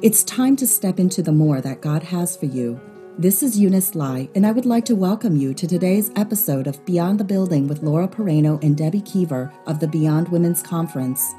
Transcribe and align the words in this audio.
It's 0.00 0.22
time 0.22 0.54
to 0.58 0.66
step 0.68 1.00
into 1.00 1.22
the 1.22 1.32
more 1.32 1.60
that 1.60 1.80
God 1.80 2.04
has 2.04 2.36
for 2.36 2.46
you. 2.46 2.80
This 3.18 3.42
is 3.42 3.58
Eunice 3.58 3.96
Lai, 3.96 4.28
and 4.36 4.46
I 4.46 4.52
would 4.52 4.64
like 4.64 4.84
to 4.84 4.94
welcome 4.94 5.34
you 5.34 5.52
to 5.54 5.66
today's 5.66 6.12
episode 6.14 6.68
of 6.68 6.84
Beyond 6.84 7.18
the 7.18 7.24
Building 7.24 7.66
with 7.66 7.82
Laura 7.82 8.06
Pereno 8.06 8.62
and 8.62 8.76
Debbie 8.76 9.00
Keever 9.00 9.52
of 9.66 9.80
the 9.80 9.88
Beyond 9.88 10.28
Women's 10.28 10.62
Conference. 10.62 11.34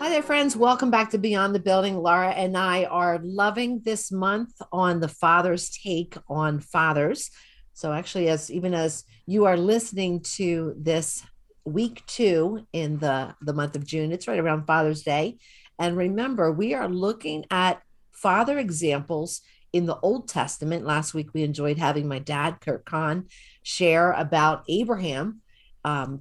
Hi 0.00 0.08
there, 0.08 0.24
friends. 0.24 0.56
Welcome 0.56 0.90
back 0.90 1.10
to 1.10 1.18
Beyond 1.18 1.54
the 1.54 1.60
Building. 1.60 1.96
Laura 1.96 2.30
and 2.30 2.56
I 2.56 2.82
are 2.86 3.20
loving 3.22 3.82
this 3.84 4.10
month 4.10 4.60
on 4.72 4.98
the 4.98 5.06
Father's 5.06 5.70
take 5.70 6.16
on 6.28 6.58
fathers. 6.58 7.30
So, 7.74 7.92
actually, 7.92 8.28
as 8.28 8.50
even 8.50 8.74
as 8.74 9.04
you 9.26 9.44
are 9.44 9.56
listening 9.56 10.22
to 10.34 10.74
this 10.76 11.22
week 11.64 12.02
two 12.06 12.66
in 12.72 12.98
the, 12.98 13.34
the 13.40 13.52
month 13.52 13.76
of 13.76 13.86
June. 13.86 14.12
It's 14.12 14.26
right 14.28 14.38
around 14.38 14.66
Father's 14.66 15.02
Day. 15.02 15.38
And 15.82 15.96
remember, 15.96 16.52
we 16.52 16.74
are 16.74 16.88
looking 16.88 17.44
at 17.50 17.82
father 18.12 18.56
examples 18.56 19.40
in 19.72 19.86
the 19.86 19.98
Old 19.98 20.28
Testament. 20.28 20.86
Last 20.86 21.12
week, 21.12 21.34
we 21.34 21.42
enjoyed 21.42 21.76
having 21.76 22.06
my 22.06 22.20
dad, 22.20 22.60
Kurt 22.60 22.84
Kahn, 22.84 23.26
share 23.64 24.12
about 24.12 24.62
Abraham. 24.68 25.40
Um, 25.84 26.20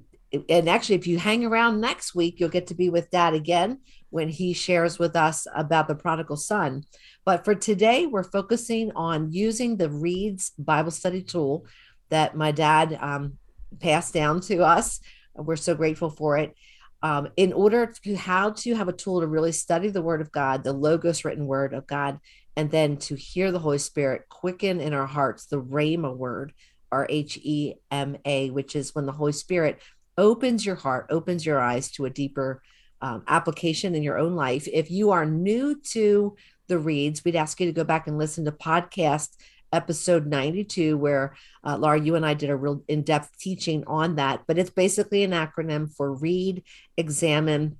and 0.50 0.68
actually, 0.68 0.96
if 0.96 1.06
you 1.06 1.20
hang 1.20 1.46
around 1.46 1.80
next 1.80 2.16
week, 2.16 2.40
you'll 2.40 2.50
get 2.50 2.66
to 2.68 2.74
be 2.74 2.90
with 2.90 3.12
dad 3.12 3.36
again 3.36 3.82
when 4.10 4.30
he 4.30 4.54
shares 4.54 4.98
with 4.98 5.16
us 5.16 5.46
about 5.54 5.88
the 5.88 5.94
prodigal 5.94 6.38
son. 6.38 6.84
But 7.24 7.46
for 7.46 7.54
today, 7.54 8.08
we're 8.08 8.24
focusing 8.24 8.92
on 8.96 9.32
using 9.32 9.78
the 9.78 9.92
Reads 9.92 10.54
Bible 10.58 10.90
study 10.90 11.22
tool 11.22 11.68
that 12.10 12.36
my 12.36 12.52
dad 12.52 12.98
um, 13.00 13.38
passed 13.80 14.12
down 14.12 14.42
to 14.42 14.64
us 14.64 15.02
we're 15.36 15.56
so 15.56 15.76
grateful 15.76 16.10
for 16.10 16.38
it. 16.38 16.56
Um, 17.04 17.30
in 17.36 17.52
order 17.52 17.92
to 18.04 18.16
how 18.16 18.52
to 18.52 18.76
have 18.76 18.88
a 18.88 18.94
tool 18.94 19.22
to 19.22 19.28
really 19.28 19.52
study 19.52 19.90
the 19.90 20.04
word 20.04 20.22
of 20.22 20.32
God, 20.32 20.64
the 20.64 20.74
logos 20.74 21.26
written 21.26 21.48
word 21.48 21.74
of 21.74 21.88
God, 21.88 22.20
and 22.56 22.70
then 22.70 22.98
to 22.98 23.16
hear 23.16 23.52
the 23.52 23.60
Holy 23.60 23.80
Spirit 23.80 24.30
quicken 24.30 24.80
in 24.80 24.94
our 24.94 25.08
hearts 25.08 25.46
the 25.46 25.62
Rhema 25.62 26.16
word, 26.16 26.54
R 26.92 27.08
H 27.10 27.38
E 27.42 27.74
M 27.90 28.18
A, 28.26 28.50
which 28.52 28.76
is 28.76 28.94
when 28.94 29.06
the 29.06 29.12
Holy 29.14 29.32
Spirit 29.32 29.82
opens 30.18 30.66
your 30.66 30.76
heart, 30.76 31.08
opens 31.10 31.46
your 31.46 31.60
eyes 31.60 31.90
to 31.92 32.06
a 32.06 32.10
deeper 32.10 32.62
um, 33.02 33.24
application 33.28 33.96
in 33.96 34.04
your 34.04 34.20
own 34.20 34.36
life. 34.36 34.68
If 34.72 34.92
you 34.92 35.12
are 35.12 35.26
new 35.26 35.82
to 35.94 36.36
the 36.68 36.78
reads, 36.78 37.24
we'd 37.26 37.36
ask 37.36 37.60
you 37.60 37.66
to 37.66 37.72
go 37.72 37.84
back 37.84 38.08
and 38.08 38.18
listen 38.18 38.46
to 38.46 38.52
podcast 38.52 39.30
episode 39.74 40.28
92 40.28 40.98
where 40.98 41.36
uh, 41.64 41.78
laura 41.78 42.00
you 42.00 42.16
and 42.16 42.26
i 42.26 42.34
did 42.34 42.50
a 42.50 42.56
real 42.56 42.84
in-depth 42.88 43.38
teaching 43.38 43.84
on 43.88 44.16
that 44.16 44.42
but 44.48 44.58
it's 44.58 44.70
basically 44.70 45.24
an 45.24 45.32
acronym 45.32 45.94
for 45.94 46.14
read 46.14 46.64
examine 46.98 47.78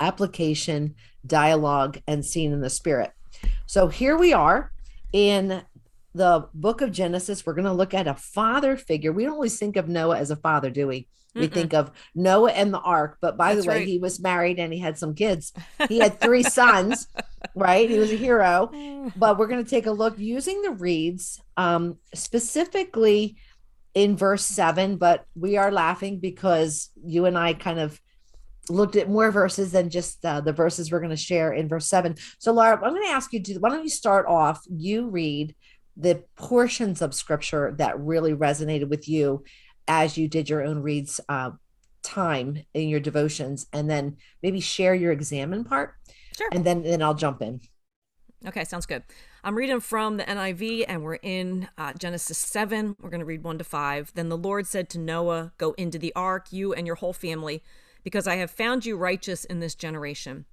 application 0.00 0.94
dialogue 1.26 1.98
and 2.06 2.24
seen 2.24 2.52
in 2.52 2.60
the 2.60 2.70
spirit. 2.70 3.12
So 3.66 3.88
here 3.88 4.16
we 4.16 4.32
are 4.32 4.72
in 5.12 5.62
the 6.14 6.48
book 6.54 6.80
of 6.80 6.92
genesis. 6.92 7.44
We're 7.44 7.54
going 7.54 7.64
to 7.66 7.72
look 7.72 7.94
at 7.94 8.06
a 8.06 8.14
father 8.14 8.76
figure. 8.76 9.12
We 9.12 9.24
don't 9.24 9.34
always 9.34 9.58
think 9.58 9.76
of 9.76 9.88
noah 9.88 10.18
as 10.18 10.30
a 10.30 10.36
father 10.36 10.70
do 10.70 10.86
we 10.86 11.08
we 11.36 11.46
think 11.48 11.74
of 11.74 11.90
Noah 12.14 12.52
and 12.52 12.72
the 12.72 12.80
ark, 12.80 13.18
but 13.20 13.36
by 13.36 13.54
That's 13.54 13.64
the 13.66 13.70
way, 13.70 13.78
right. 13.78 13.86
he 13.86 13.98
was 13.98 14.20
married 14.20 14.58
and 14.58 14.72
he 14.72 14.78
had 14.78 14.98
some 14.98 15.14
kids. 15.14 15.52
He 15.88 15.98
had 15.98 16.20
three 16.20 16.42
sons, 16.42 17.08
right? 17.54 17.88
He 17.88 17.98
was 17.98 18.10
a 18.10 18.16
hero. 18.16 18.70
But 19.16 19.38
we're 19.38 19.46
going 19.46 19.64
to 19.64 19.70
take 19.70 19.86
a 19.86 19.92
look 19.92 20.18
using 20.18 20.62
the 20.62 20.72
reads, 20.72 21.40
um, 21.56 21.98
specifically 22.14 23.36
in 23.94 24.16
verse 24.16 24.44
seven. 24.44 24.96
But 24.96 25.24
we 25.34 25.56
are 25.56 25.70
laughing 25.70 26.18
because 26.18 26.90
you 27.04 27.26
and 27.26 27.38
I 27.38 27.54
kind 27.54 27.78
of 27.78 28.00
looked 28.68 28.96
at 28.96 29.08
more 29.08 29.30
verses 29.30 29.72
than 29.72 29.90
just 29.90 30.24
uh, 30.24 30.40
the 30.40 30.52
verses 30.52 30.90
we're 30.90 31.00
going 31.00 31.10
to 31.10 31.16
share 31.16 31.52
in 31.52 31.68
verse 31.68 31.86
seven. 31.86 32.16
So, 32.38 32.52
Laura, 32.52 32.74
I'm 32.74 32.92
going 32.92 33.06
to 33.06 33.12
ask 33.12 33.32
you 33.32 33.42
to 33.42 33.58
why 33.58 33.70
don't 33.70 33.84
you 33.84 33.90
start 33.90 34.26
off? 34.26 34.62
You 34.68 35.08
read 35.08 35.54
the 35.96 36.22
portions 36.36 37.00
of 37.00 37.14
scripture 37.14 37.74
that 37.78 37.98
really 37.98 38.34
resonated 38.34 38.88
with 38.88 39.08
you 39.08 39.44
as 39.88 40.16
you 40.16 40.28
did 40.28 40.48
your 40.48 40.62
own 40.62 40.82
reads 40.82 41.20
uh, 41.28 41.50
time 42.02 42.62
in 42.74 42.88
your 42.88 43.00
devotions 43.00 43.66
and 43.72 43.90
then 43.90 44.16
maybe 44.42 44.60
share 44.60 44.94
your 44.94 45.12
examine 45.12 45.64
part 45.64 45.94
sure. 46.36 46.48
and 46.52 46.64
then 46.64 46.82
then 46.82 47.02
i'll 47.02 47.14
jump 47.14 47.42
in. 47.42 47.60
Okay 48.46 48.64
sounds 48.64 48.86
good. 48.86 49.02
I'm 49.42 49.56
reading 49.56 49.80
from 49.80 50.18
the 50.18 50.24
niv 50.24 50.84
and 50.88 51.02
we're 51.02 51.14
in 51.16 51.68
uh, 51.78 51.92
genesis 51.94 52.38
7 52.38 52.96
we're 53.00 53.10
going 53.10 53.20
to 53.20 53.26
read 53.26 53.42
1 53.42 53.58
to 53.58 53.64
5 53.64 54.12
then 54.14 54.28
the 54.28 54.36
lord 54.36 54.66
said 54.66 54.88
to 54.90 54.98
noah 54.98 55.52
go 55.58 55.72
into 55.72 55.98
the 55.98 56.12
ark 56.14 56.52
you 56.52 56.72
and 56.72 56.86
your 56.86 56.96
whole 56.96 57.12
family 57.12 57.62
because 58.04 58.26
i 58.26 58.36
have 58.36 58.50
found 58.50 58.84
you 58.84 58.96
righteous 58.96 59.44
in 59.44 59.60
this 59.60 59.74
generation 59.74 60.44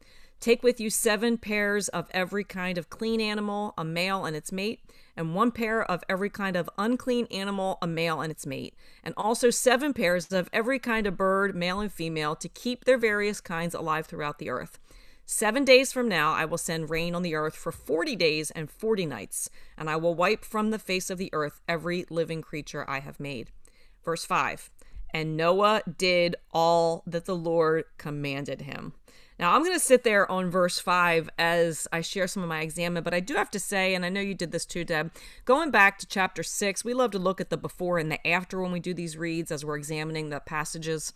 take 0.44 0.62
with 0.62 0.78
you 0.78 0.90
seven 0.90 1.38
pairs 1.38 1.88
of 1.90 2.10
every 2.12 2.44
kind 2.44 2.78
of 2.78 2.90
clean 2.90 3.22
animal 3.22 3.74
a 3.78 3.86
male 3.86 4.26
and 4.26 4.36
its 4.36 4.52
mate 4.52 4.82
and 5.16 5.34
one 5.34 5.52
pair 5.52 5.90
of 5.90 6.04
every 6.10 6.30
kind 6.30 6.58
of 6.58 6.70
unclean 6.78 7.28
animal, 7.32 7.78
a 7.82 7.88
male 7.88 8.20
and 8.20 8.32
its 8.32 8.46
mate, 8.46 8.74
and 9.04 9.14
also 9.16 9.50
seven 9.50 9.94
pairs 9.94 10.34
of 10.34 10.50
every 10.52 10.80
kind 10.80 11.08
of 11.08 11.16
bird, 11.16 11.56
male 11.56 11.80
and 11.80 11.94
female, 11.94 12.36
to 12.36 12.50
keep 12.50 12.84
their 12.84 12.98
various 12.98 13.40
kinds 13.40 13.74
alive 13.74 14.06
throughout 14.06 14.40
the 14.40 14.50
earth. 14.50 14.80
Seven 15.26 15.64
days 15.64 15.94
from 15.94 16.10
now, 16.10 16.34
I 16.34 16.46
will 16.46 16.58
send 16.58 16.90
rain 16.90 17.16
on 17.16 17.22
the 17.22 17.36
earth 17.36 17.56
for 17.56 17.72
forty 17.72 18.16
days 18.16 18.52
and 18.52 18.70
forty 18.70 19.06
nights, 19.06 19.50
and 19.78 19.90
I 19.90 19.96
will 19.96 20.16
wipe 20.16 20.44
from 20.44 20.72
the 20.72 20.80
face 20.80 21.10
of 21.10 21.20
the 21.20 21.30
earth 21.32 21.62
every 21.70 22.06
living 22.10 22.42
creature 22.42 22.84
I 22.90 23.00
have 23.00 23.20
made. 23.20 23.52
Verse 24.04 24.26
5 24.26 24.70
And 25.12 25.38
Noah 25.38 25.84
did 25.98 26.36
all 26.52 27.04
that 27.06 27.26
the 27.26 27.36
Lord 27.36 27.86
commanded 27.98 28.64
him. 28.64 28.94
Now, 29.44 29.56
I'm 29.56 29.62
going 29.62 29.74
to 29.74 29.80
sit 29.80 30.06
there 30.06 30.32
on 30.32 30.50
verse 30.50 30.80
5 30.80 31.30
as 31.38 31.86
I 31.92 32.00
share 32.00 32.28
some 32.28 32.44
of 32.44 32.48
my 32.48 32.62
examine, 32.62 33.04
but 33.04 33.14
I 33.14 33.20
do 33.20 33.34
have 33.34 33.52
to 33.52 33.60
say, 33.60 33.94
and 33.94 34.06
I 34.06 34.10
know 34.10 34.22
you 34.22 34.34
did 34.34 34.54
this 34.54 34.66
too, 34.66 34.86
Deb, 34.86 35.12
going 35.44 35.70
back 35.70 36.00
to 36.00 36.08
chapter 36.08 36.44
6, 36.44 36.86
we 36.86 36.94
love 36.94 37.12
to 37.12 37.20
look 37.20 37.42
at 37.42 37.50
the 37.50 37.58
before 37.58 37.98
and 37.98 38.10
the 38.10 38.26
after 38.26 38.62
when 38.62 38.72
we 38.72 38.80
do 38.80 38.94
these 38.94 39.18
reads 39.18 39.52
as 39.52 39.66
we're 39.66 39.76
examining 39.76 40.30
the 40.30 40.40
passages. 40.40 41.12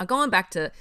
Uh, 0.00 0.04
going 0.04 0.30
back 0.30 0.50
to 0.50 0.72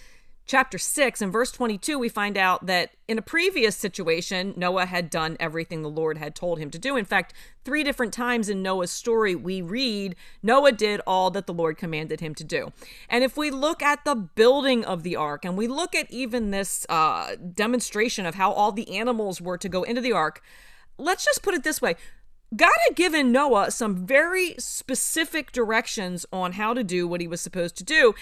chapter 0.46 0.78
6 0.78 1.22
and 1.22 1.32
verse 1.32 1.52
22 1.52 1.98
we 1.98 2.10
find 2.10 2.38
out 2.38 2.66
that 2.66 2.92
in 3.08 3.18
a 3.18 3.22
previous 3.22 3.76
situation 3.76 4.54
noah 4.58 4.86
had 4.86 5.10
done 5.10 5.38
everything 5.40 5.82
the 5.82 5.90
lord 5.90 6.18
had 6.18 6.36
told 6.36 6.60
him 6.60 6.70
to 6.70 6.78
do. 6.78 6.98
In 6.98 7.06
fact 7.06 7.34
three 7.64 7.84
different 7.84 8.14
times 8.14 8.50
in 8.50 8.62
noah's 8.62 8.92
story 8.92 9.36
we 9.36 9.62
read 9.62 10.16
noah 10.42 10.72
did 10.72 11.02
all 11.08 11.32
that 11.32 11.48
the 11.48 11.54
lord 11.54 11.78
commanded 11.78 12.20
him 12.20 12.36
to 12.36 12.44
do. 12.44 12.72
And 13.10 13.24
if 13.24 13.38
we 13.38 13.52
look 13.52 13.82
at 13.82 14.04
the 14.06 14.16
building 14.16 14.84
of 14.84 15.04
the 15.04 15.16
ark 15.16 15.46
and 15.46 15.58
we 15.58 15.68
look 15.68 15.96
at 15.96 16.12
even 16.12 16.52
this 16.52 16.86
uh, 16.90 17.36
demonstration 17.54 18.26
of 18.26 18.36
how 18.36 18.52
all 18.52 18.72
the 18.72 18.98
animals 18.98 19.40
were 19.40 19.58
to 19.58 19.70
go 19.70 19.84
into 19.84 20.02
the 20.02 20.12
ark 20.12 20.42
let's 20.98 21.26
just 21.26 21.42
put 21.42 21.54
it 21.54 21.64
this 21.64 21.82
way. 21.82 21.96
God 22.56 22.72
had 22.88 22.96
given 22.96 23.32
Noah 23.32 23.72
some 23.72 24.06
very 24.06 24.54
specific 24.60 25.52
directions 25.52 26.26
on 26.32 26.54
how 26.54 26.74
to 26.76 26.84
do 26.84 27.08
what 27.08 27.20
he 27.20 27.28
was 27.28 27.42
supposed 27.42 27.76
to 27.78 27.84
do. 27.84 28.14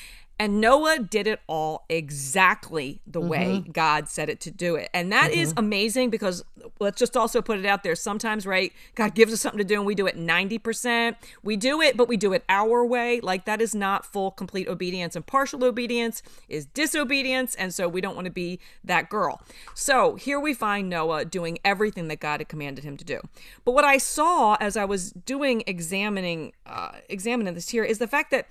And 0.42 0.60
Noah 0.60 0.98
did 0.98 1.28
it 1.28 1.40
all 1.46 1.86
exactly 1.88 3.00
the 3.06 3.20
mm-hmm. 3.20 3.30
way 3.30 3.64
God 3.72 4.10
said 4.10 4.28
it 4.28 4.40
to 4.40 4.50
do 4.50 4.74
it. 4.74 4.90
And 4.92 5.12
that 5.12 5.30
mm-hmm. 5.30 5.40
is 5.40 5.54
amazing 5.56 6.10
because 6.10 6.44
let's 6.80 6.98
just 6.98 7.16
also 7.16 7.44
put 7.44 7.60
it 7.60 7.66
out 7.68 7.84
there. 7.84 7.94
Sometimes, 7.94 8.48
right, 8.48 8.74
God 8.96 9.14
gives 9.14 9.32
us 9.32 9.40
something 9.40 9.60
to 9.60 9.64
do 9.64 9.76
and 9.76 9.86
we 9.86 9.94
do 9.94 10.08
it 10.08 10.18
90%. 10.18 11.16
We 11.44 11.58
do 11.58 11.80
it, 11.80 11.96
but 11.96 12.08
we 12.08 12.18
do 12.18 12.34
it 12.34 12.44
our 12.50 12.84
way. 12.84 13.20
Like 13.20 13.46
that 13.46 13.62
is 13.62 13.76
not 13.76 14.04
full, 14.04 14.32
complete 14.32 14.68
obedience. 14.68 15.16
And 15.16 15.24
partial 15.24 15.64
obedience 15.64 16.24
is 16.50 16.66
disobedience. 16.66 17.54
And 17.54 17.72
so 17.72 17.88
we 17.88 18.02
don't 18.02 18.16
want 18.16 18.26
to 18.26 18.32
be 18.32 18.60
that 18.84 19.12
girl. 19.12 19.44
So 19.76 20.16
here 20.16 20.40
we 20.40 20.56
find 20.56 20.90
Noah 20.90 21.24
doing 21.24 21.60
everything 21.64 22.08
that 22.08 22.20
God 22.20 22.40
had 22.40 22.50
commanded 22.50 22.84
him 22.84 22.98
to 22.98 23.06
do. 23.06 23.20
But 23.64 23.74
what 23.74 23.86
I 23.86 24.00
saw 24.00 24.58
as 24.60 24.76
I 24.76 24.86
was 24.86 25.12
doing 25.12 25.62
examining, 25.68 26.54
uh, 26.66 26.94
examining 27.10 27.54
this 27.54 27.70
here 27.70 27.84
is 27.84 28.00
the 28.00 28.08
fact 28.08 28.32
that 28.32 28.48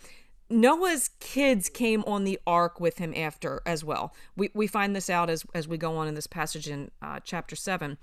Noah's 0.51 1.11
kids 1.21 1.69
came 1.69 2.03
on 2.07 2.25
the 2.25 2.39
ark 2.47 2.81
with 2.81 2.99
him 2.99 3.15
after 3.17 3.63
as 3.65 3.85
well. 3.85 4.13
We, 4.37 4.51
we 4.53 4.67
find 4.67 4.95
this 4.95 5.09
out 5.09 5.31
as, 5.31 5.45
as 5.55 5.69
we 5.69 5.79
go 5.79 5.97
on 5.97 6.09
in 6.09 6.15
this 6.15 6.27
passage 6.27 6.69
in 6.69 6.91
uh, 7.01 7.21
chapter 7.23 7.55
7. 7.55 7.97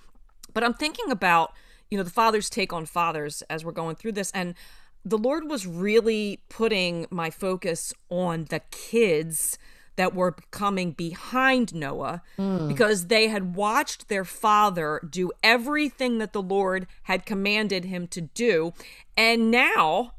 But 0.53 0.63
I'm 0.63 0.73
thinking 0.73 1.11
about, 1.11 1.53
you 1.91 1.97
know, 1.97 2.03
the 2.03 2.09
father's 2.09 2.49
take 2.49 2.71
on 2.71 2.85
fathers 2.85 3.43
as 3.49 3.65
we're 3.65 3.73
going 3.73 3.95
through 3.95 4.13
this. 4.13 4.31
And 4.31 4.55
the 5.03 5.17
Lord 5.17 5.49
was 5.49 5.67
really 5.67 6.41
putting 6.49 7.05
my 7.09 7.29
focus 7.29 7.93
on 8.09 8.45
the 8.45 8.61
kids 8.71 9.57
that 9.97 10.13
were 10.13 10.35
coming 10.51 10.91
behind 10.91 11.73
Noah 11.75 12.21
mm. 12.37 12.67
because 12.67 13.07
they 13.07 13.27
had 13.27 13.55
watched 13.55 14.07
their 14.07 14.23
father 14.23 15.01
do 15.09 15.31
everything 15.43 16.19
that 16.19 16.33
the 16.33 16.41
Lord 16.41 16.87
had 17.03 17.25
commanded 17.25 17.85
him 17.85 18.07
to 18.09 18.21
do. 18.21 18.73
And 19.17 19.51
now 19.51 20.13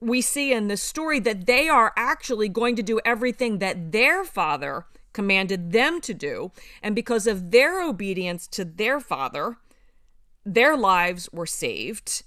we 0.00 0.20
see 0.20 0.52
in 0.52 0.68
this 0.68 0.82
story 0.82 1.20
that 1.20 1.46
they 1.46 1.68
are 1.68 1.92
actually 1.96 2.48
going 2.48 2.76
to 2.76 2.82
do 2.82 3.00
everything 3.04 3.58
that 3.58 3.92
their 3.92 4.24
father 4.24 4.86
commanded 5.12 5.72
them 5.72 6.00
to 6.00 6.14
do. 6.14 6.52
And 6.82 6.94
because 6.94 7.26
of 7.26 7.50
their 7.50 7.82
obedience 7.82 8.46
to 8.48 8.64
their 8.64 9.00
father, 9.00 9.56
their 10.44 10.76
lives 10.76 11.28
were 11.32 11.46
saved 11.46 12.22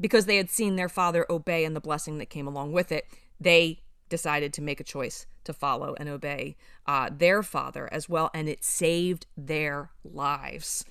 because 0.00 0.26
they 0.26 0.36
had 0.36 0.50
seen 0.50 0.76
their 0.76 0.88
father 0.88 1.26
obey 1.28 1.64
and 1.64 1.76
the 1.76 1.80
blessing 1.80 2.18
that 2.18 2.30
came 2.30 2.46
along 2.46 2.72
with 2.72 2.90
it. 2.90 3.06
They 3.38 3.80
decided 4.08 4.52
to 4.54 4.62
make 4.62 4.80
a 4.80 4.84
choice 4.84 5.26
to 5.44 5.52
follow 5.52 5.94
and 5.98 6.08
obey 6.08 6.56
uh, 6.86 7.10
their 7.12 7.42
father 7.42 7.88
as 7.92 8.08
well, 8.08 8.30
and 8.32 8.48
it 8.48 8.64
saved 8.64 9.26
their 9.36 9.90
lives. 10.02 10.84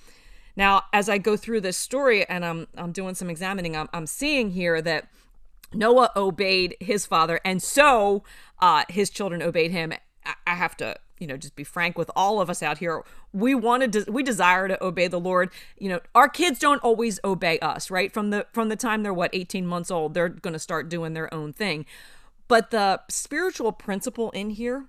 Now, 0.56 0.82
as 0.92 1.08
I 1.08 1.18
go 1.18 1.36
through 1.36 1.62
this 1.62 1.76
story 1.76 2.24
and 2.28 2.44
I'm 2.44 2.68
I'm 2.76 2.92
doing 2.92 3.14
some 3.14 3.30
examining, 3.30 3.76
I'm, 3.76 3.88
I'm 3.92 4.06
seeing 4.06 4.50
here 4.50 4.80
that 4.82 5.08
Noah 5.74 6.10
obeyed 6.16 6.76
his 6.80 7.06
father, 7.06 7.40
and 7.44 7.62
so 7.62 8.24
uh, 8.60 8.84
his 8.88 9.10
children 9.10 9.42
obeyed 9.42 9.70
him. 9.70 9.92
I 10.46 10.54
have 10.54 10.76
to 10.78 10.96
you 11.18 11.26
know 11.26 11.36
just 11.36 11.56
be 11.56 11.64
frank 11.64 11.96
with 11.96 12.10
all 12.16 12.40
of 12.40 12.50
us 12.50 12.62
out 12.62 12.78
here. 12.78 13.02
We 13.32 13.54
wanted 13.54 13.92
to 13.94 14.04
we 14.10 14.22
desire 14.22 14.68
to 14.68 14.82
obey 14.82 15.08
the 15.08 15.20
lord. 15.20 15.50
You 15.78 15.88
know 15.90 16.00
our 16.14 16.28
kids 16.28 16.58
don't 16.58 16.82
always 16.82 17.20
obey 17.24 17.58
us 17.60 17.90
right? 17.90 18.12
From 18.12 18.30
the 18.30 18.46
from 18.52 18.68
the 18.68 18.76
time 18.76 19.02
they're 19.02 19.14
what 19.14 19.30
18 19.32 19.66
months 19.66 19.90
old 19.90 20.14
they're 20.14 20.28
going 20.28 20.52
to 20.52 20.58
start 20.58 20.88
doing 20.88 21.14
their 21.14 21.32
own 21.32 21.52
thing. 21.52 21.86
But 22.48 22.70
the 22.70 23.00
spiritual 23.08 23.72
principle 23.72 24.30
in 24.30 24.50
here 24.50 24.86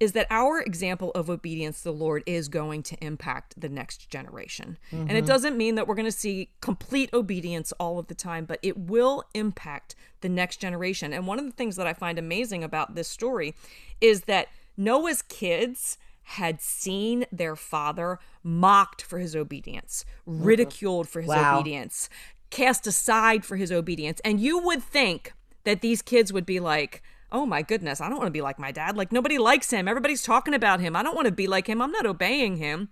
is 0.00 0.12
that 0.12 0.26
our 0.30 0.60
example 0.60 1.10
of 1.12 1.28
obedience 1.28 1.78
to 1.78 1.84
the 1.84 1.92
Lord 1.92 2.22
is 2.24 2.48
going 2.48 2.82
to 2.84 3.04
impact 3.04 3.60
the 3.60 3.68
next 3.68 4.08
generation. 4.08 4.78
Mm-hmm. 4.92 5.02
And 5.02 5.10
it 5.10 5.16
mm-hmm. 5.16 5.26
doesn't 5.26 5.56
mean 5.56 5.74
that 5.74 5.88
we're 5.88 5.96
going 5.96 6.04
to 6.04 6.12
see 6.12 6.50
complete 6.60 7.10
obedience 7.12 7.72
all 7.80 7.98
of 7.98 8.06
the 8.06 8.14
time, 8.14 8.44
but 8.44 8.60
it 8.62 8.78
will 8.78 9.24
impact 9.34 9.96
the 10.20 10.28
next 10.28 10.58
generation. 10.58 11.12
And 11.12 11.26
one 11.26 11.38
of 11.38 11.44
the 11.44 11.52
things 11.52 11.76
that 11.76 11.86
I 11.86 11.94
find 11.94 12.18
amazing 12.18 12.62
about 12.62 12.94
this 12.94 13.08
story 13.08 13.54
is 14.00 14.22
that 14.22 14.48
Noah's 14.76 15.22
kids 15.22 15.98
had 16.22 16.60
seen 16.60 17.24
their 17.32 17.56
father 17.56 18.20
mocked 18.42 19.02
for 19.02 19.18
his 19.18 19.34
obedience, 19.34 20.04
mm-hmm. 20.28 20.44
ridiculed 20.44 21.08
for 21.08 21.22
his 21.22 21.28
wow. 21.28 21.58
obedience, 21.58 22.08
cast 22.50 22.86
aside 22.86 23.44
for 23.44 23.56
his 23.56 23.72
obedience. 23.72 24.20
And 24.24 24.38
you 24.38 24.58
would 24.58 24.82
think 24.82 25.32
that 25.64 25.80
these 25.80 26.02
kids 26.02 26.32
would 26.32 26.46
be 26.46 26.60
like, 26.60 27.02
oh 27.30 27.46
my 27.46 27.62
goodness, 27.62 28.00
I 28.00 28.08
don't 28.08 28.18
want 28.18 28.28
to 28.28 28.32
be 28.32 28.42
like 28.42 28.58
my 28.58 28.72
dad. 28.72 28.96
Like 28.96 29.12
nobody 29.12 29.38
likes 29.38 29.70
him. 29.70 29.88
Everybody's 29.88 30.22
talking 30.22 30.54
about 30.54 30.80
him. 30.80 30.96
I 30.96 31.02
don't 31.02 31.14
want 31.14 31.26
to 31.26 31.32
be 31.32 31.46
like 31.46 31.66
him. 31.66 31.80
I'm 31.82 31.92
not 31.92 32.06
obeying 32.06 32.56
him. 32.56 32.88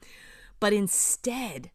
But 0.61 0.73
instead, 0.73 1.71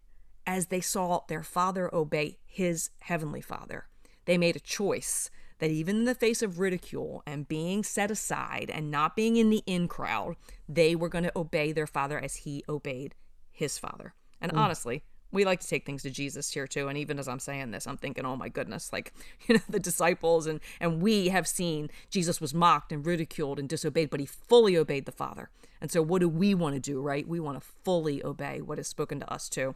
as 0.46 0.68
they 0.68 0.82
saw 0.82 1.22
their 1.28 1.44
father 1.44 1.94
obey 1.94 2.40
his 2.46 2.90
heavenly 3.02 3.42
father, 3.42 3.88
they 4.26 4.38
made 4.38 4.56
a 4.56 4.62
choice 4.62 5.30
that 5.60 5.70
even 5.70 5.98
in 5.98 6.06
the 6.06 6.16
face 6.16 6.42
of 6.42 6.60
ridicule 6.60 7.22
and 7.28 7.48
being 7.48 7.84
set 7.84 8.10
aside 8.10 8.72
and 8.74 8.90
not 8.90 9.16
being 9.16 9.36
in 9.36 9.52
the 9.52 9.62
in 9.68 9.88
crowd, 9.88 10.36
they 10.68 10.96
were 10.96 11.10
going 11.10 11.24
to 11.24 11.38
obey 11.38 11.72
their 11.72 11.86
father 11.86 12.20
as 12.20 12.38
he 12.38 12.64
obeyed 12.68 13.14
his 13.52 13.78
father. 13.78 14.16
And 14.42 14.52
mm. 14.52 14.58
honestly, 14.58 15.04
we 15.32 15.46
like 15.46 15.60
to 15.62 15.68
take 15.68 15.86
things 15.86 16.04
to 16.04 16.10
Jesus 16.10 16.52
here 16.52 16.68
too. 16.68 16.88
And 16.88 16.98
even 16.98 17.20
as 17.20 17.28
I'm 17.28 17.40
saying 17.40 17.72
this, 17.72 17.88
I'm 17.88 17.98
thinking, 17.98 18.26
oh 18.26 18.36
my 18.36 18.50
goodness, 18.50 18.92
like, 18.92 19.14
you 19.48 19.56
know, 19.56 19.62
the 19.70 19.80
disciples 19.80 20.48
and 20.48 20.60
and 20.80 21.02
we 21.02 21.30
have 21.30 21.48
seen 21.48 21.90
Jesus 22.10 22.42
was 22.42 22.54
mocked 22.54 22.92
and 22.92 23.06
ridiculed 23.06 23.60
and 23.60 23.68
disobeyed, 23.68 24.10
but 24.10 24.20
he 24.20 24.26
fully 24.26 24.78
obeyed 24.78 25.06
the 25.06 25.12
Father. 25.12 25.50
And 25.80 25.92
so 25.92 26.02
what 26.02 26.20
do 26.20 26.30
we 26.30 26.54
want 26.54 26.76
to 26.76 26.82
do, 26.82 27.02
right? 27.02 27.28
We 27.28 27.40
want 27.40 27.60
to 27.60 27.68
fully 27.84 28.24
obey 28.24 28.62
what 28.62 28.78
is 28.80 28.88
spoken 28.88 29.20
to 29.20 29.32
us 29.32 29.50
too 29.50 29.76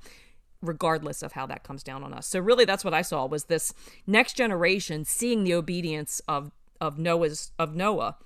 regardless 0.61 1.21
of 1.21 1.33
how 1.33 1.45
that 1.45 1.63
comes 1.63 1.83
down 1.83 2.03
on 2.03 2.13
us. 2.13 2.25
So 2.25 2.39
really 2.39 2.65
that's 2.65 2.83
what 2.83 2.93
I 2.93 3.01
saw 3.01 3.25
was 3.25 3.45
this 3.45 3.73
next 4.07 4.33
generation 4.33 5.05
seeing 5.05 5.43
the 5.43 5.53
obedience 5.53 6.21
of 6.27 6.51
of 6.81 6.99
Noah's 6.99 7.51
of 7.57 7.75
Noah 7.75 8.17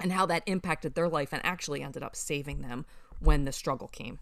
and 0.00 0.12
how 0.12 0.26
that 0.26 0.42
impacted 0.46 0.94
their 0.94 1.08
life 1.08 1.32
and 1.32 1.44
actually 1.44 1.82
ended 1.82 2.02
up 2.02 2.16
saving 2.16 2.62
them 2.62 2.86
when 3.18 3.44
the 3.44 3.52
struggle 3.52 3.88
came. 3.88 4.18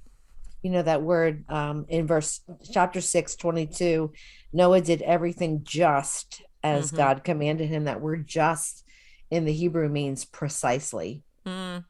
You 0.62 0.70
know 0.70 0.82
that 0.82 1.02
word 1.02 1.44
um, 1.48 1.86
in 1.88 2.06
verse 2.06 2.40
chapter 2.72 3.00
6 3.00 3.36
22 3.36 4.12
Noah 4.52 4.80
did 4.80 5.02
everything 5.02 5.60
just 5.62 6.42
as 6.62 6.88
mm-hmm. 6.88 6.96
God 6.96 7.24
commanded 7.24 7.68
him. 7.68 7.84
That 7.84 8.00
word 8.00 8.26
just 8.26 8.84
in 9.30 9.44
the 9.44 9.52
Hebrew 9.52 9.88
means 9.88 10.24
precisely. 10.24 11.22
Mm. 11.46 11.84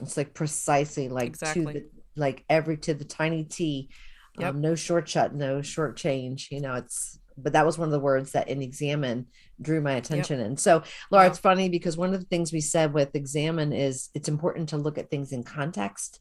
It's 0.00 0.16
like 0.16 0.34
precisely 0.34 1.08
like 1.08 1.28
exactly. 1.28 1.64
to 1.64 1.72
the 1.72 1.86
like 2.16 2.44
every 2.48 2.78
to 2.78 2.94
the 2.94 3.04
tiny 3.04 3.44
t 3.44 3.90
Yep. 4.38 4.54
Um, 4.54 4.60
no 4.60 4.74
short 4.74 5.08
shut, 5.08 5.34
no 5.34 5.62
short 5.62 5.96
change. 5.96 6.48
You 6.50 6.60
know, 6.60 6.74
it's 6.74 7.18
but 7.38 7.52
that 7.52 7.66
was 7.66 7.78
one 7.78 7.88
of 7.88 7.92
the 7.92 8.00
words 8.00 8.32
that 8.32 8.48
in 8.48 8.62
examine 8.62 9.26
drew 9.60 9.80
my 9.80 9.92
attention. 9.92 10.38
Yep. 10.38 10.46
And 10.46 10.60
so, 10.60 10.82
Laura, 11.10 11.24
wow. 11.24 11.30
it's 11.30 11.38
funny 11.38 11.68
because 11.68 11.96
one 11.96 12.14
of 12.14 12.20
the 12.20 12.26
things 12.26 12.52
we 12.52 12.60
said 12.60 12.92
with 12.92 13.14
examine 13.14 13.72
is 13.72 14.08
it's 14.14 14.28
important 14.28 14.70
to 14.70 14.78
look 14.78 14.98
at 14.98 15.10
things 15.10 15.32
in 15.32 15.42
context. 15.42 16.20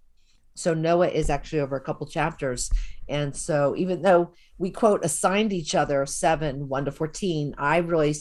So 0.55 0.73
Noah 0.73 1.09
is 1.09 1.29
actually 1.29 1.59
over 1.59 1.75
a 1.75 1.81
couple 1.81 2.07
chapters. 2.07 2.69
And 3.07 3.35
so 3.35 3.75
even 3.75 4.01
though 4.01 4.33
we 4.57 4.71
quote 4.71 5.03
assigned 5.03 5.53
each 5.53 5.75
other 5.75 6.05
seven, 6.05 6.69
one 6.69 6.85
to 6.85 6.91
14, 6.91 7.55
I 7.57 7.77
really 7.77 8.15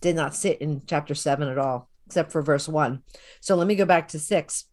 did 0.00 0.16
not 0.16 0.34
sit 0.34 0.60
in 0.60 0.82
chapter 0.86 1.14
seven 1.14 1.48
at 1.48 1.58
all, 1.58 1.88
except 2.06 2.32
for 2.32 2.42
verse 2.42 2.68
one. 2.68 3.02
So 3.40 3.54
let 3.54 3.66
me 3.66 3.76
go 3.76 3.84
back 3.84 4.08
to 4.08 4.18
six. 4.18 4.64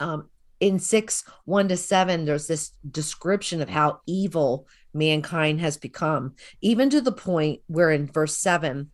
Um, 0.00 0.28
in 0.60 0.78
six, 0.78 1.24
one 1.44 1.68
to 1.68 1.76
seven, 1.76 2.24
there's 2.24 2.46
this 2.46 2.72
description 2.90 3.62
of 3.62 3.68
how 3.68 4.00
evil 4.06 4.66
mankind 4.94 5.60
has 5.60 5.76
become, 5.76 6.34
even 6.60 6.90
to 6.90 7.00
the 7.00 7.12
point 7.12 7.60
where 7.66 7.90
in 7.90 8.06
verse 8.06 8.36
seven, 8.36 8.90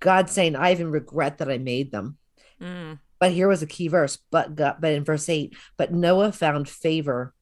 God 0.00 0.30
saying, 0.30 0.56
I 0.56 0.72
even 0.72 0.90
regret 0.90 1.38
that 1.38 1.50
I 1.50 1.58
made 1.58 1.90
them. 1.90 2.16
Mm. 2.60 2.98
But 3.20 3.32
here 3.32 3.48
was 3.48 3.62
a 3.62 3.66
key 3.66 3.88
verse, 3.88 4.18
but 4.30 4.54
God, 4.54 4.76
but 4.80 4.92
in 4.92 5.04
verse 5.04 5.28
eight, 5.28 5.56
but 5.76 5.92
Noah 5.92 6.32
found 6.32 6.68
favor 6.68 7.34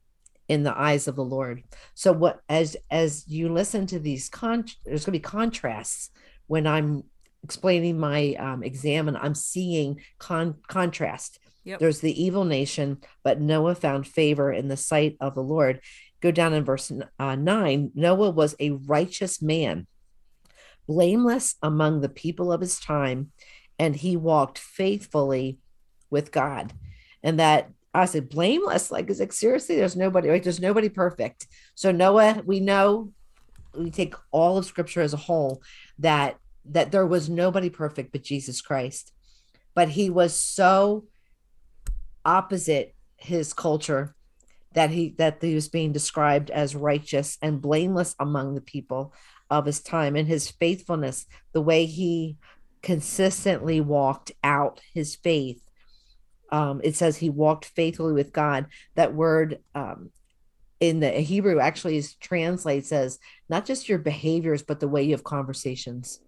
in 0.48 0.62
the 0.62 0.78
eyes 0.78 1.08
of 1.08 1.16
the 1.16 1.24
Lord. 1.24 1.62
So 1.94 2.12
what 2.12 2.40
as 2.48 2.76
as 2.90 3.24
you 3.26 3.52
listen 3.52 3.86
to 3.88 3.98
these 3.98 4.28
con 4.28 4.64
there's 4.84 5.04
gonna 5.04 5.12
be 5.12 5.20
contrasts 5.20 6.10
when 6.46 6.66
I'm 6.66 7.02
explaining 7.42 7.98
my 7.98 8.34
um, 8.34 8.62
exam 8.62 9.08
and 9.08 9.16
I'm 9.16 9.34
seeing 9.34 10.00
con 10.18 10.56
contrast 10.68 11.38
Yep. 11.66 11.80
There's 11.80 11.98
the 11.98 12.22
evil 12.22 12.44
nation, 12.44 12.98
but 13.24 13.40
Noah 13.40 13.74
found 13.74 14.06
favor 14.06 14.52
in 14.52 14.68
the 14.68 14.76
sight 14.76 15.16
of 15.20 15.34
the 15.34 15.42
Lord. 15.42 15.80
Go 16.20 16.30
down 16.30 16.54
in 16.54 16.64
verse 16.64 16.92
uh, 17.18 17.34
9 17.34 17.90
Noah 17.92 18.30
was 18.30 18.54
a 18.60 18.70
righteous 18.70 19.42
man, 19.42 19.88
blameless 20.86 21.56
among 21.60 22.00
the 22.00 22.08
people 22.08 22.52
of 22.52 22.60
his 22.60 22.78
time, 22.78 23.32
and 23.80 23.96
he 23.96 24.16
walked 24.16 24.58
faithfully 24.58 25.58
with 26.10 26.32
God. 26.32 26.72
And 27.22 27.40
that 27.40 27.70
I 27.94 28.04
said, 28.04 28.28
blameless, 28.28 28.90
like, 28.90 29.08
is 29.08 29.20
like, 29.20 29.32
seriously, 29.32 29.76
there's 29.76 29.96
nobody, 29.96 30.28
right? 30.28 30.42
There's 30.42 30.60
nobody 30.60 30.88
perfect. 30.88 31.46
So, 31.74 31.92
Noah, 31.92 32.42
we 32.44 32.60
know, 32.60 33.12
we 33.74 33.90
take 33.90 34.14
all 34.30 34.58
of 34.58 34.66
scripture 34.66 35.00
as 35.00 35.14
a 35.14 35.18
whole, 35.18 35.62
that 35.98 36.36
that 36.68 36.90
there 36.90 37.06
was 37.06 37.28
nobody 37.28 37.70
perfect 37.70 38.12
but 38.12 38.22
Jesus 38.22 38.60
Christ. 38.60 39.12
But 39.74 39.88
he 39.88 40.10
was 40.10 40.34
so 40.34 41.04
opposite 42.24 42.94
his 43.16 43.52
culture 43.52 44.14
that 44.74 44.90
he 44.90 45.14
that 45.16 45.38
he 45.40 45.54
was 45.54 45.68
being 45.68 45.92
described 45.92 46.50
as 46.50 46.76
righteous 46.76 47.38
and 47.40 47.62
blameless 47.62 48.14
among 48.18 48.54
the 48.54 48.60
people 48.60 49.14
of 49.48 49.64
his 49.64 49.80
time 49.80 50.16
and 50.16 50.28
his 50.28 50.50
faithfulness 50.50 51.24
the 51.52 51.62
way 51.62 51.86
he 51.86 52.36
consistently 52.82 53.80
walked 53.80 54.32
out 54.44 54.80
his 54.92 55.14
faith 55.16 55.65
um, 56.50 56.80
it 56.84 56.94
says 56.94 57.16
he 57.16 57.30
walked 57.30 57.64
faithfully 57.64 58.12
with 58.12 58.32
god 58.32 58.66
that 58.94 59.14
word 59.14 59.58
um, 59.74 60.10
in 60.80 61.00
the 61.00 61.10
hebrew 61.10 61.58
actually 61.58 61.96
is 61.96 62.14
translates 62.14 62.92
as 62.92 63.18
not 63.48 63.64
just 63.64 63.88
your 63.88 63.98
behaviors 63.98 64.62
but 64.62 64.80
the 64.80 64.88
way 64.88 65.02
you 65.02 65.12
have 65.12 65.24
conversations 65.24 66.20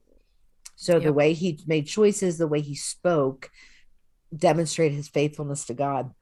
so 0.77 0.95
yep. 0.95 1.03
the 1.03 1.13
way 1.13 1.33
he 1.33 1.59
made 1.67 1.87
choices 1.87 2.39
the 2.39 2.47
way 2.47 2.61
he 2.61 2.77
spoke 2.77 3.51
demonstrated 4.37 4.97
his 4.97 5.09
faithfulness 5.09 5.67
to 5.67 5.75
God. 5.75 6.13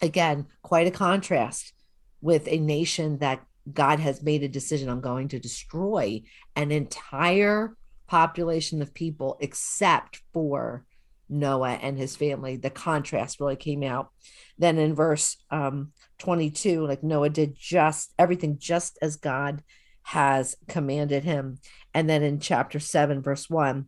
Again, 0.00 0.46
quite 0.62 0.86
a 0.86 0.92
contrast 0.92 1.72
with 2.20 2.46
a 2.48 2.58
nation 2.58 3.18
that 3.18 3.44
God 3.70 4.00
has 4.00 4.22
made 4.22 4.42
a 4.42 4.48
decision 4.48 4.88
I'm 4.88 5.00
going 5.00 5.28
to 5.28 5.38
destroy 5.38 6.22
an 6.56 6.72
entire 6.72 7.76
population 8.06 8.80
of 8.80 8.94
people 8.94 9.36
except 9.40 10.22
for 10.32 10.84
Noah 11.28 11.78
and 11.80 11.98
his 11.98 12.16
family. 12.16 12.56
The 12.56 12.70
contrast 12.70 13.40
really 13.40 13.56
came 13.56 13.82
out. 13.82 14.10
Then 14.58 14.78
in 14.78 14.94
verse 14.94 15.36
um, 15.50 15.92
22, 16.18 16.86
like 16.86 17.02
Noah 17.02 17.30
did 17.30 17.56
just 17.58 18.12
everything 18.18 18.58
just 18.58 18.98
as 19.02 19.16
God 19.16 19.62
has 20.02 20.56
commanded 20.68 21.24
him. 21.24 21.58
And 21.94 22.08
then 22.08 22.22
in 22.22 22.40
chapter 22.40 22.80
7, 22.80 23.22
verse 23.22 23.48
1, 23.50 23.86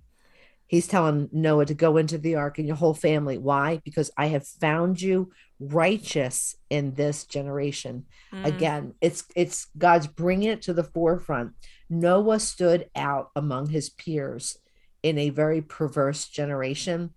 he's 0.66 0.86
telling 0.86 1.28
Noah 1.32 1.66
to 1.66 1.74
go 1.74 1.96
into 1.96 2.18
the 2.18 2.36
ark 2.36 2.58
and 2.58 2.66
your 2.66 2.76
whole 2.76 2.94
family. 2.94 3.38
Why? 3.38 3.80
Because 3.84 4.10
I 4.16 4.26
have 4.26 4.46
found 4.46 5.00
you 5.00 5.32
righteous 5.58 6.56
in 6.70 6.94
this 6.94 7.24
generation. 7.24 8.04
Mm. 8.32 8.46
Again, 8.46 8.94
it's 9.00 9.24
it's 9.34 9.66
God's 9.76 10.06
bringing 10.06 10.50
it 10.50 10.62
to 10.62 10.72
the 10.72 10.84
forefront. 10.84 11.52
Noah 11.88 12.40
stood 12.40 12.88
out 12.94 13.30
among 13.34 13.68
his 13.68 13.90
peers 13.90 14.58
in 15.02 15.18
a 15.18 15.30
very 15.30 15.60
perverse 15.60 16.28
generation 16.28 17.14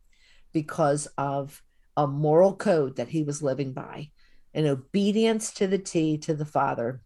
because 0.53 1.07
of 1.17 1.61
a 1.97 2.07
moral 2.07 2.55
code 2.55 2.95
that 2.95 3.09
he 3.09 3.23
was 3.23 3.43
living 3.43 3.73
by, 3.73 4.09
an 4.53 4.65
obedience 4.67 5.53
to 5.53 5.67
the 5.67 5.77
T 5.77 6.17
to 6.19 6.33
the 6.33 6.45
Father. 6.45 7.01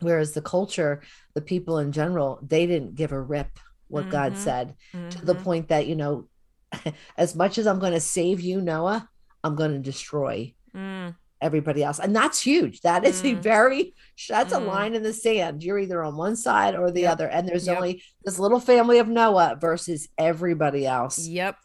Whereas 0.00 0.32
the 0.32 0.42
culture, 0.42 1.02
the 1.34 1.40
people 1.40 1.78
in 1.78 1.92
general, 1.92 2.38
they 2.42 2.66
didn't 2.66 2.94
give 2.94 3.12
a 3.12 3.20
rip 3.20 3.58
what 3.88 4.02
mm-hmm. 4.02 4.12
God 4.12 4.38
said 4.38 4.74
mm-hmm. 4.94 5.08
to 5.10 5.24
the 5.24 5.34
mm-hmm. 5.34 5.44
point 5.44 5.68
that, 5.68 5.86
you 5.86 5.96
know, 5.96 6.28
as 7.16 7.36
much 7.36 7.58
as 7.58 7.66
I'm 7.66 7.78
going 7.78 7.92
to 7.92 8.00
save 8.00 8.40
you, 8.40 8.60
Noah, 8.60 9.08
I'm 9.44 9.54
going 9.54 9.72
to 9.72 9.78
destroy 9.78 10.54
mm. 10.74 11.14
everybody 11.40 11.84
else. 11.84 11.98
And 11.98 12.14
that's 12.14 12.40
huge. 12.40 12.80
That 12.80 13.04
is 13.04 13.22
mm. 13.22 13.32
a 13.32 13.40
very, 13.40 13.94
that's 14.28 14.54
mm. 14.54 14.56
a 14.56 14.60
line 14.60 14.94
in 14.94 15.02
the 15.02 15.12
sand. 15.12 15.62
You're 15.62 15.78
either 15.78 16.02
on 16.02 16.16
one 16.16 16.36
side 16.36 16.74
or 16.74 16.90
the 16.90 17.02
yep. 17.02 17.12
other. 17.12 17.28
And 17.28 17.46
there's 17.46 17.66
yep. 17.66 17.76
only 17.76 18.02
this 18.24 18.38
little 18.38 18.60
family 18.60 18.98
of 18.98 19.08
Noah 19.08 19.58
versus 19.60 20.08
everybody 20.16 20.86
else. 20.86 21.26
Yep. 21.26 21.56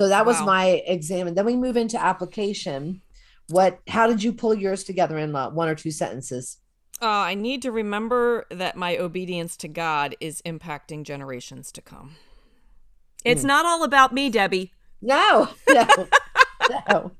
So 0.00 0.08
that 0.08 0.26
wow. 0.26 0.32
was 0.32 0.42
my 0.42 0.82
exam. 0.86 1.26
And 1.26 1.36
then 1.36 1.44
we 1.46 1.56
move 1.56 1.76
into 1.76 2.02
application. 2.02 3.00
What, 3.48 3.78
how 3.88 4.06
did 4.06 4.22
you 4.22 4.32
pull 4.32 4.54
yours 4.54 4.84
together 4.84 5.18
in 5.18 5.34
uh, 5.34 5.50
one 5.50 5.68
or 5.68 5.74
two 5.74 5.90
sentences? 5.90 6.58
Uh, 7.02 7.06
I 7.06 7.34
need 7.34 7.62
to 7.62 7.72
remember 7.72 8.46
that 8.50 8.76
my 8.76 8.96
obedience 8.96 9.56
to 9.58 9.68
God 9.68 10.16
is 10.20 10.40
impacting 10.42 11.02
generations 11.04 11.70
to 11.72 11.82
come. 11.82 12.16
It's 13.24 13.42
mm. 13.42 13.48
not 13.48 13.66
all 13.66 13.82
about 13.82 14.12
me, 14.12 14.30
Debbie. 14.30 14.72
No, 15.02 15.48
no, 15.68 15.86
no. 16.88 17.12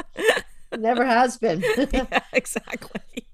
Never 0.77 1.05
has 1.05 1.37
been. 1.37 1.63
yeah, 1.93 2.21
exactly. 2.33 3.27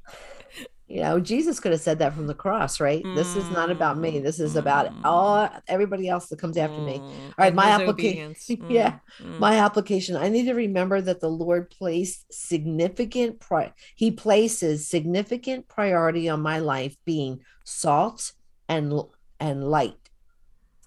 You 0.90 1.02
know, 1.02 1.20
Jesus 1.20 1.60
could 1.60 1.70
have 1.70 1.80
said 1.80 2.00
that 2.00 2.14
from 2.14 2.26
the 2.26 2.34
cross, 2.34 2.80
right? 2.80 3.04
Mm. 3.04 3.14
This 3.14 3.36
is 3.36 3.48
not 3.50 3.70
about 3.70 3.96
me. 3.96 4.18
This 4.18 4.40
is 4.40 4.56
about 4.56 4.86
mm. 4.86 5.00
all 5.04 5.48
everybody 5.68 6.08
else 6.08 6.26
that 6.26 6.40
comes 6.40 6.56
after 6.56 6.80
me. 6.80 6.98
Mm. 6.98 7.02
All 7.28 7.34
right, 7.38 7.54
my 7.54 7.70
application. 7.70 8.34
yeah, 8.68 8.98
mm. 9.22 9.38
my 9.38 9.54
application. 9.54 10.16
I 10.16 10.28
need 10.28 10.46
to 10.46 10.54
remember 10.54 11.00
that 11.00 11.20
the 11.20 11.28
Lord 11.28 11.70
placed 11.70 12.24
significant 12.32 13.38
pri- 13.38 13.72
He 13.94 14.10
places 14.10 14.88
significant 14.88 15.68
priority 15.68 16.28
on 16.28 16.42
my 16.42 16.58
life 16.58 16.96
being 17.04 17.38
salt 17.62 18.32
and 18.68 18.92
and 19.38 19.70
light 19.70 20.10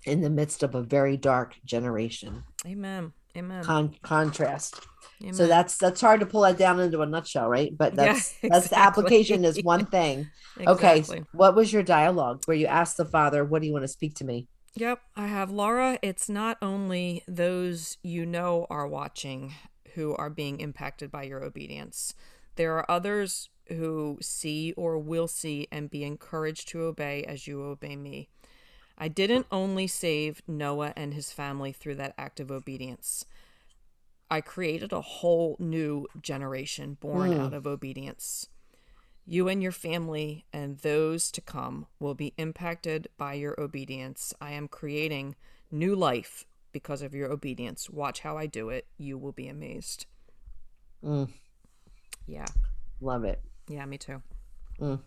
in 0.04 0.20
the 0.20 0.30
midst 0.30 0.64
of 0.64 0.76
a 0.76 0.84
very 0.84 1.16
dark 1.16 1.56
generation. 1.64 2.44
Amen. 2.66 3.14
Amen. 3.38 3.64
Con- 3.64 3.96
contrast. 4.02 4.82
Amen. 5.24 5.34
So 5.34 5.48
that's 5.48 5.78
that's 5.78 6.02
hard 6.02 6.20
to 6.20 6.26
pull 6.26 6.42
that 6.42 6.58
down 6.58 6.80
into 6.82 7.02
a 7.02 7.06
nutshell, 7.06 7.48
right? 7.48 7.76
But 7.76 7.96
that's 7.96 8.34
yeah, 8.42 8.48
exactly. 8.48 8.50
that's 8.50 8.68
the 8.70 8.80
application 8.80 9.46
is 9.46 9.64
one 9.64 9.86
thing. 9.86 10.30
exactly. 10.60 11.18
Okay. 11.20 11.24
What 11.32 11.56
was 11.56 11.72
your 11.72 11.84
dialogue 11.84 12.42
where 12.46 12.58
you 12.58 12.68
asked 12.68 12.98
the 12.98 13.06
father, 13.06 13.46
"What 13.46 13.62
do 13.62 13.68
you 13.68 13.74
want 13.74 13.84
to 13.84 13.90
speak 13.90 14.16
to 14.16 14.26
me?" 14.26 14.48
Yep, 14.76 15.02
I 15.16 15.28
have 15.28 15.52
Laura. 15.52 16.00
It's 16.02 16.28
not 16.28 16.58
only 16.62 17.24
those 17.28 17.98
you 18.04 18.26
know 18.26 18.68
are 18.70 18.88
watching 18.88 19.54
who 19.94 20.16
are 20.16 20.30
being 20.30 20.60
impacted 20.60 21.12
by 21.12 21.24
your 21.24 21.44
obedience. 21.44 22.16
There 22.56 22.76
are 22.78 22.90
others 22.90 23.50
who 23.68 24.18
see 24.22 24.74
or 24.76 24.98
will 24.98 25.28
see 25.28 25.68
and 25.72 25.90
be 25.90 26.04
encouraged 26.04 26.68
to 26.70 26.82
obey 26.82 27.24
as 27.24 27.48
you 27.48 27.64
obey 27.64 27.96
me. 27.96 28.30
I 28.98 29.08
didn't 29.08 29.48
only 29.52 29.88
save 29.88 30.42
Noah 30.48 30.94
and 30.96 31.14
his 31.14 31.32
family 31.32 31.72
through 31.72 31.96
that 31.96 32.14
act 32.18 32.40
of 32.40 32.52
obedience. 32.52 33.26
I 34.34 34.42
created 34.42 34.92
a 34.92 35.00
whole 35.00 35.56
new 35.60 36.08
generation 36.20 36.98
born 37.00 37.34
mm. 37.34 37.40
out 37.40 37.54
of 37.54 37.68
obedience. 37.68 38.48
You 39.28 39.48
and 39.48 39.62
your 39.62 39.72
family 39.72 40.44
and 40.52 40.80
those 40.80 41.30
to 41.34 41.40
come 41.40 41.86
will 42.00 42.16
be 42.16 42.34
impacted 42.36 43.10
by 43.16 43.36
your 43.36 43.54
obedience. 43.62 44.34
I 44.42 44.54
am 44.54 44.68
creating 44.68 45.36
new 45.70 45.96
life 45.96 46.46
because 46.72 47.04
of 47.04 47.14
your 47.14 47.32
obedience. 47.32 47.92
Watch 47.92 48.22
how 48.22 48.36
I 48.36 48.48
do 48.48 48.70
it. 48.70 48.88
You 48.98 49.20
will 49.20 49.34
be 49.34 49.48
amazed. 49.48 50.08
Mm. 51.06 51.30
Yeah. 52.26 52.48
Love 53.02 53.26
it. 53.26 53.40
Yeah, 53.68 53.86
me 53.86 54.00
too. 54.00 54.24
Mm. 54.80 55.00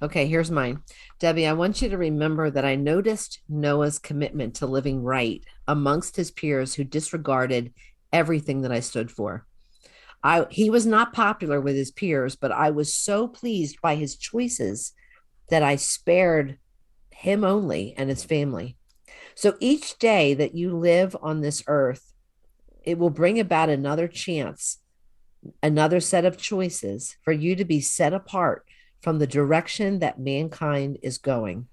Okay, 0.00 0.26
here's 0.26 0.50
mine. 0.50 0.82
Debbie, 1.18 1.46
I 1.46 1.52
want 1.52 1.82
you 1.82 1.90
to 1.90 1.98
remember 1.98 2.50
that 2.50 2.64
I 2.64 2.76
noticed 2.76 3.40
Noah's 3.46 3.98
commitment 3.98 4.54
to 4.54 4.66
living 4.66 5.02
right 5.02 5.44
amongst 5.68 6.16
his 6.16 6.30
peers 6.30 6.72
who 6.72 6.84
disregarded 6.84 7.74
everything 8.12 8.62
that 8.62 8.72
I 8.72 8.80
stood 8.80 9.10
for. 9.10 9.46
I 10.22 10.46
he 10.50 10.70
was 10.70 10.86
not 10.86 11.12
popular 11.12 11.60
with 11.60 11.76
his 11.76 11.90
peers, 11.90 12.36
but 12.36 12.52
I 12.52 12.70
was 12.70 12.92
so 12.92 13.26
pleased 13.26 13.80
by 13.80 13.94
his 13.94 14.16
choices 14.16 14.92
that 15.48 15.62
I 15.62 15.76
spared 15.76 16.58
him 17.10 17.44
only 17.44 17.94
and 17.96 18.08
his 18.08 18.24
family. 18.24 18.76
So 19.34 19.56
each 19.60 19.98
day 19.98 20.34
that 20.34 20.54
you 20.54 20.76
live 20.76 21.16
on 21.22 21.40
this 21.40 21.62
earth, 21.66 22.12
it 22.82 22.98
will 22.98 23.10
bring 23.10 23.38
about 23.38 23.68
another 23.68 24.08
chance, 24.08 24.78
another 25.62 26.00
set 26.00 26.24
of 26.24 26.36
choices 26.36 27.16
for 27.22 27.32
you 27.32 27.56
to 27.56 27.64
be 27.64 27.80
set 27.80 28.12
apart 28.12 28.64
from 29.00 29.18
the 29.18 29.26
direction 29.26 30.00
that 30.00 30.20
mankind 30.20 30.98
is 31.02 31.18
going. 31.18 31.68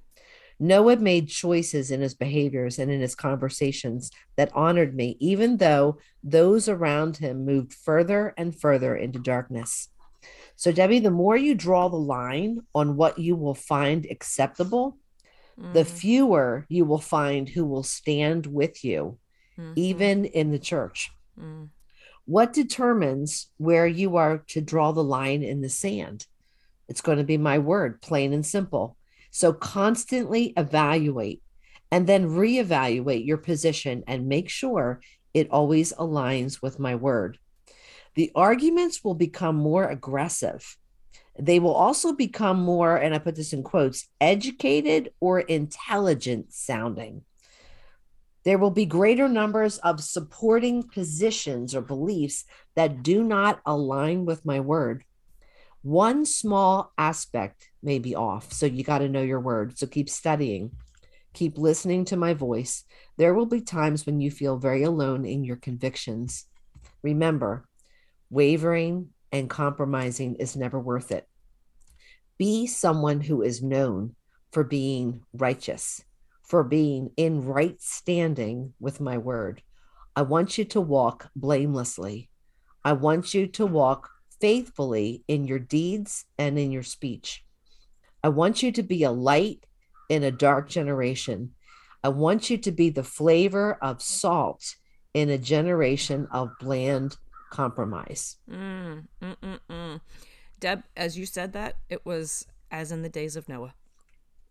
Noah 0.59 0.97
made 0.97 1.29
choices 1.29 1.91
in 1.91 2.01
his 2.01 2.15
behaviors 2.15 2.79
and 2.79 2.89
in 2.89 2.99
his 2.99 3.15
conversations 3.15 4.11
that 4.35 4.55
honored 4.55 4.95
me, 4.95 5.15
even 5.19 5.57
though 5.57 5.97
those 6.23 6.67
around 6.67 7.17
him 7.17 7.45
moved 7.45 7.73
further 7.73 8.33
and 8.37 8.59
further 8.59 8.95
into 8.95 9.19
darkness. 9.19 9.89
So, 10.55 10.71
Debbie, 10.71 10.99
the 10.99 11.11
more 11.11 11.37
you 11.37 11.53
draw 11.53 11.87
the 11.87 11.97
line 11.97 12.61
on 12.73 12.95
what 12.95 13.19
you 13.19 13.35
will 13.35 13.53
find 13.53 14.07
acceptable, 14.09 14.97
mm-hmm. 15.59 15.73
the 15.73 15.85
fewer 15.85 16.65
you 16.69 16.85
will 16.85 16.99
find 16.99 17.47
who 17.47 17.63
will 17.63 17.83
stand 17.83 18.47
with 18.47 18.83
you, 18.83 19.19
mm-hmm. 19.57 19.73
even 19.75 20.25
in 20.25 20.51
the 20.51 20.59
church. 20.59 21.11
Mm-hmm. 21.39 21.65
What 22.25 22.51
determines 22.51 23.47
where 23.57 23.87
you 23.87 24.17
are 24.17 24.39
to 24.47 24.59
draw 24.59 24.91
the 24.91 25.03
line 25.03 25.43
in 25.43 25.61
the 25.61 25.69
sand? 25.69 26.25
It's 26.89 27.01
going 27.01 27.19
to 27.19 27.23
be 27.23 27.37
my 27.37 27.59
word, 27.59 28.01
plain 28.01 28.33
and 28.33 28.45
simple. 28.45 28.96
So 29.31 29.53
constantly 29.53 30.53
evaluate 30.57 31.41
and 31.91 32.07
then 32.07 32.29
reevaluate 32.29 33.25
your 33.25 33.37
position 33.37 34.03
and 34.07 34.27
make 34.27 34.49
sure 34.49 35.01
it 35.33 35.51
always 35.51 35.93
aligns 35.93 36.61
with 36.61 36.79
my 36.79 36.95
word. 36.95 37.37
The 38.15 38.31
arguments 38.35 39.03
will 39.03 39.13
become 39.13 39.55
more 39.55 39.85
aggressive. 39.85 40.77
They 41.39 41.59
will 41.59 41.73
also 41.73 42.13
become 42.13 42.59
more, 42.59 42.95
and 42.97 43.13
I 43.13 43.19
put 43.19 43.35
this 43.35 43.53
in 43.53 43.61
quotes, 43.61 44.07
educated 44.19 45.11
or 45.19 45.39
intelligent 45.39 46.51
sounding. 46.51 47.21
There 48.43 48.57
will 48.57 48.71
be 48.71 48.85
greater 48.85 49.27
numbers 49.27 49.77
of 49.79 50.01
supporting 50.01 50.83
positions 50.83 51.75
or 51.75 51.81
beliefs 51.81 52.45
that 52.75 53.03
do 53.03 53.23
not 53.23 53.59
align 53.65 54.25
with 54.25 54.45
my 54.45 54.61
word 54.61 55.03
one 55.87 56.25
small 56.25 56.91
aspect 56.97 57.69
may 57.87 57.97
be 57.99 58.15
off. 58.15 58.51
So 58.51 58.65
you 58.65 58.83
got 58.83 58.99
to 58.99 59.07
know 59.07 59.23
your 59.23 59.39
word. 59.39 59.79
So 59.79 59.87
keep 59.87 60.09
studying, 60.09 60.71
keep 61.33 61.57
listening 61.57 62.03
to 62.05 62.17
my 62.17 62.33
voice. 62.33 62.83
There 63.17 63.33
will 63.33 63.45
be 63.45 63.61
times 63.61 64.05
when 64.05 64.19
you 64.19 64.29
feel 64.29 64.57
very 64.57 64.83
alone 64.83 65.25
in 65.25 65.45
your 65.45 65.55
convictions. 65.55 66.45
Remember, 67.01 67.65
wavering 68.29 69.09
and 69.31 69.49
compromising 69.49 70.35
is 70.35 70.57
never 70.57 70.77
worth 70.77 71.11
it. 71.11 71.27
Be 72.37 72.67
someone 72.67 73.21
who 73.21 73.41
is 73.41 73.63
known 73.63 74.15
for 74.51 74.65
being 74.65 75.21
righteous, 75.33 76.03
for 76.43 76.65
being 76.65 77.11
in 77.15 77.45
right 77.45 77.81
standing 77.81 78.73
with 78.81 78.99
my 78.99 79.17
word. 79.17 79.63
I 80.13 80.23
want 80.23 80.57
you 80.57 80.65
to 80.65 80.81
walk 80.81 81.29
blamelessly. 81.35 82.29
I 82.83 82.93
want 82.93 83.33
you 83.33 83.47
to 83.47 83.65
walk 83.65 84.09
faithfully 84.41 85.23
in 85.27 85.45
your 85.45 85.59
deeds 85.59 86.25
and 86.37 86.59
in 86.59 86.71
your 86.71 86.83
speech. 86.83 87.45
I 88.27 88.29
want 88.29 88.61
you 88.61 88.73
to 88.73 88.83
be 88.83 89.03
a 89.03 89.11
light 89.11 89.65
in 90.09 90.21
a 90.21 90.31
dark 90.31 90.67
generation. 90.67 91.53
I 92.03 92.09
want 92.09 92.49
you 92.49 92.57
to 92.57 92.73
be 92.73 92.89
the 92.89 93.01
flavor 93.01 93.77
of 93.81 94.01
salt 94.01 94.75
in 95.13 95.29
a 95.29 95.37
generation 95.37 96.27
of 96.29 96.49
bland 96.59 97.15
compromise. 97.51 98.35
Mm, 98.51 99.05
mm, 99.21 99.35
mm, 99.41 99.59
mm. 99.69 100.01
Deb, 100.59 100.83
as 100.97 101.17
you 101.17 101.25
said 101.25 101.53
that, 101.53 101.77
it 101.89 102.05
was 102.05 102.45
as 102.69 102.91
in 102.91 103.01
the 103.01 103.07
days 103.07 103.37
of 103.37 103.47
Noah. 103.47 103.73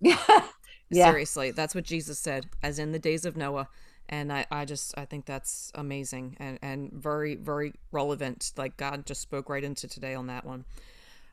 Yeah. 0.00 0.24
yeah. 0.88 1.10
Seriously, 1.10 1.50
that's 1.50 1.74
what 1.74 1.84
Jesus 1.84 2.18
said, 2.18 2.46
as 2.62 2.78
in 2.78 2.92
the 2.92 2.98
days 2.98 3.26
of 3.26 3.36
Noah 3.36 3.68
and 4.08 4.32
I, 4.32 4.46
I 4.50 4.64
just 4.64 4.96
I 4.96 5.04
think 5.04 5.26
that's 5.26 5.70
amazing 5.74 6.38
and, 6.40 6.58
and 6.62 6.90
very 6.94 7.34
very 7.34 7.74
relevant 7.92 8.52
like 8.56 8.78
God 8.78 9.04
just 9.04 9.20
spoke 9.20 9.50
right 9.50 9.64
into 9.64 9.86
today 9.88 10.14
on 10.14 10.28
that 10.28 10.46
one 10.46 10.64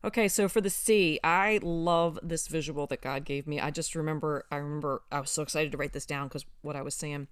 okay 0.03 0.27
so 0.27 0.47
for 0.47 0.61
the 0.61 0.69
see 0.69 1.19
I 1.23 1.59
love 1.61 2.19
this 2.21 2.47
visual 2.47 2.87
that 2.87 3.01
God 3.01 3.25
gave 3.25 3.47
me. 3.47 3.59
I 3.59 3.71
just 3.71 3.95
remember 3.95 4.45
I 4.51 4.57
remember 4.57 5.03
I 5.11 5.19
was 5.19 5.31
so 5.31 5.43
excited 5.43 5.71
to 5.71 5.77
write 5.77 5.93
this 5.93 6.05
down 6.05 6.27
because 6.27 6.45
what 6.61 6.75
I 6.75 6.81
was 6.81 6.95
saying. 6.95 7.27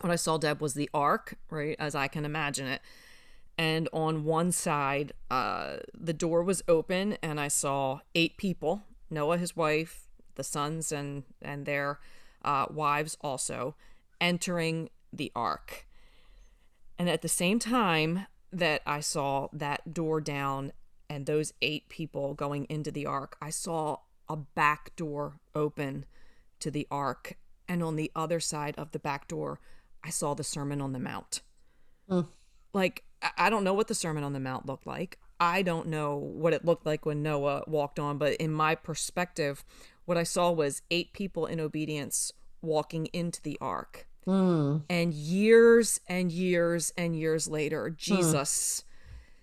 What 0.00 0.10
I 0.10 0.16
saw 0.16 0.38
Deb 0.38 0.62
was 0.62 0.74
the 0.74 0.88
ark 0.94 1.36
right 1.50 1.76
as 1.78 1.94
I 1.94 2.08
can 2.08 2.24
imagine 2.24 2.66
it. 2.66 2.80
And 3.58 3.88
on 3.92 4.24
one 4.24 4.52
side 4.52 5.12
uh, 5.30 5.78
the 5.92 6.14
door 6.14 6.42
was 6.42 6.62
open 6.68 7.18
and 7.22 7.38
I 7.38 7.48
saw 7.48 8.00
eight 8.14 8.36
people 8.36 8.82
Noah 9.10 9.38
his 9.38 9.56
wife 9.56 10.08
the 10.36 10.44
sons 10.44 10.92
and 10.92 11.24
and 11.42 11.66
their 11.66 12.00
uh, 12.44 12.66
wives 12.70 13.18
also 13.20 13.74
entering 14.20 14.88
the 15.12 15.32
ark. 15.34 15.86
And 16.98 17.08
at 17.08 17.22
the 17.22 17.28
same 17.28 17.58
time 17.58 18.26
that 18.52 18.82
I 18.86 19.00
saw 19.00 19.48
that 19.52 19.94
door 19.94 20.20
down 20.20 20.72
and 21.10 21.26
those 21.26 21.52
eight 21.60 21.88
people 21.88 22.34
going 22.34 22.66
into 22.66 22.92
the 22.92 23.04
ark, 23.04 23.36
I 23.42 23.50
saw 23.50 23.98
a 24.28 24.36
back 24.36 24.94
door 24.94 25.40
open 25.56 26.06
to 26.60 26.70
the 26.70 26.86
ark. 26.90 27.36
And 27.68 27.82
on 27.82 27.96
the 27.96 28.12
other 28.14 28.38
side 28.38 28.76
of 28.78 28.92
the 28.92 29.00
back 29.00 29.26
door, 29.26 29.60
I 30.04 30.10
saw 30.10 30.34
the 30.34 30.44
Sermon 30.44 30.80
on 30.80 30.92
the 30.92 31.00
Mount. 31.00 31.42
Mm. 32.08 32.26
like 32.72 33.04
I 33.38 33.50
don't 33.50 33.62
know 33.62 33.74
what 33.74 33.86
the 33.86 33.94
Sermon 33.94 34.24
on 34.24 34.32
the 34.32 34.40
Mount 34.40 34.66
looked 34.66 34.86
like. 34.86 35.18
I 35.38 35.62
don't 35.62 35.86
know 35.86 36.16
what 36.16 36.52
it 36.52 36.64
looked 36.64 36.84
like 36.84 37.06
when 37.06 37.22
Noah 37.22 37.62
walked 37.66 38.00
on, 38.00 38.18
but 38.18 38.34
in 38.34 38.50
my 38.50 38.74
perspective, 38.74 39.64
what 40.06 40.18
I 40.18 40.24
saw 40.24 40.50
was 40.50 40.82
eight 40.90 41.12
people 41.12 41.46
in 41.46 41.60
obedience 41.60 42.32
walking 42.62 43.06
into 43.12 43.40
the 43.42 43.56
ark. 43.60 44.08
Mm. 44.26 44.82
And 44.90 45.14
years 45.14 46.00
and 46.08 46.32
years 46.32 46.92
and 46.96 47.16
years 47.16 47.48
later, 47.48 47.88
hmm. 47.88 47.94
Jesus 47.96 48.84
mm. 48.84 48.89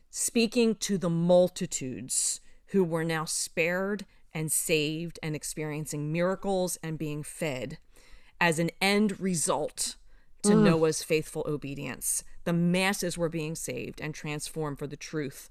Speaking 0.10 0.76
to 0.76 0.98
the 0.98 1.10
multitudes 1.10 2.42
who 2.68 2.84
were 2.84 3.04
now 3.04 3.26
spared 3.26 4.06
and 4.34 4.52
saved 4.52 5.20
and 5.24 5.36
experiencing 5.36 6.12
miracles 6.12 6.78
and 6.84 6.98
being 6.98 7.24
fed 7.24 7.78
as 8.40 8.60
an 8.60 8.70
end 8.82 9.20
result 9.20 9.96
to 10.44 10.50
mm. 10.50 10.64
Noah's 10.64 11.04
faithful 11.04 11.44
obedience. 11.48 12.24
The 12.44 12.54
masses 12.54 13.18
were 13.18 13.30
being 13.30 13.56
saved 13.56 14.00
and 14.00 14.14
transformed 14.14 14.80
for 14.80 14.88
the 14.88 14.96
truth 14.96 15.50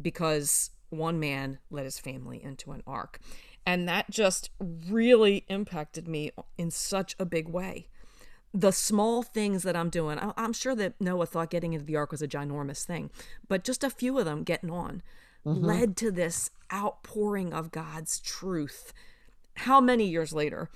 because 0.00 0.70
one 0.90 1.18
man 1.18 1.58
led 1.70 1.84
his 1.84 1.98
family 1.98 2.42
into 2.42 2.72
an 2.72 2.82
ark. 2.86 3.18
And 3.66 3.88
that 3.88 4.10
just 4.10 4.50
really 4.60 5.44
impacted 5.48 6.08
me 6.08 6.30
in 6.56 6.70
such 6.70 7.14
a 7.18 7.26
big 7.26 7.48
way. 7.48 7.88
The 8.58 8.72
small 8.72 9.22
things 9.22 9.62
that 9.62 9.76
I'm 9.76 9.88
doing, 9.88 10.18
I'm 10.36 10.52
sure 10.52 10.74
that 10.74 11.00
Noah 11.00 11.26
thought 11.26 11.50
getting 11.50 11.74
into 11.74 11.84
the 11.84 11.94
ark 11.94 12.10
was 12.10 12.22
a 12.22 12.26
ginormous 12.26 12.84
thing, 12.84 13.10
but 13.46 13.62
just 13.62 13.84
a 13.84 13.90
few 13.90 14.18
of 14.18 14.24
them 14.24 14.42
getting 14.42 14.70
on 14.70 15.02
mm-hmm. 15.46 15.64
led 15.64 15.96
to 15.98 16.10
this 16.10 16.50
outpouring 16.72 17.52
of 17.52 17.70
God's 17.70 18.18
truth. 18.18 18.92
How 19.54 19.80
many 19.80 20.08
years 20.08 20.32
later? 20.32 20.68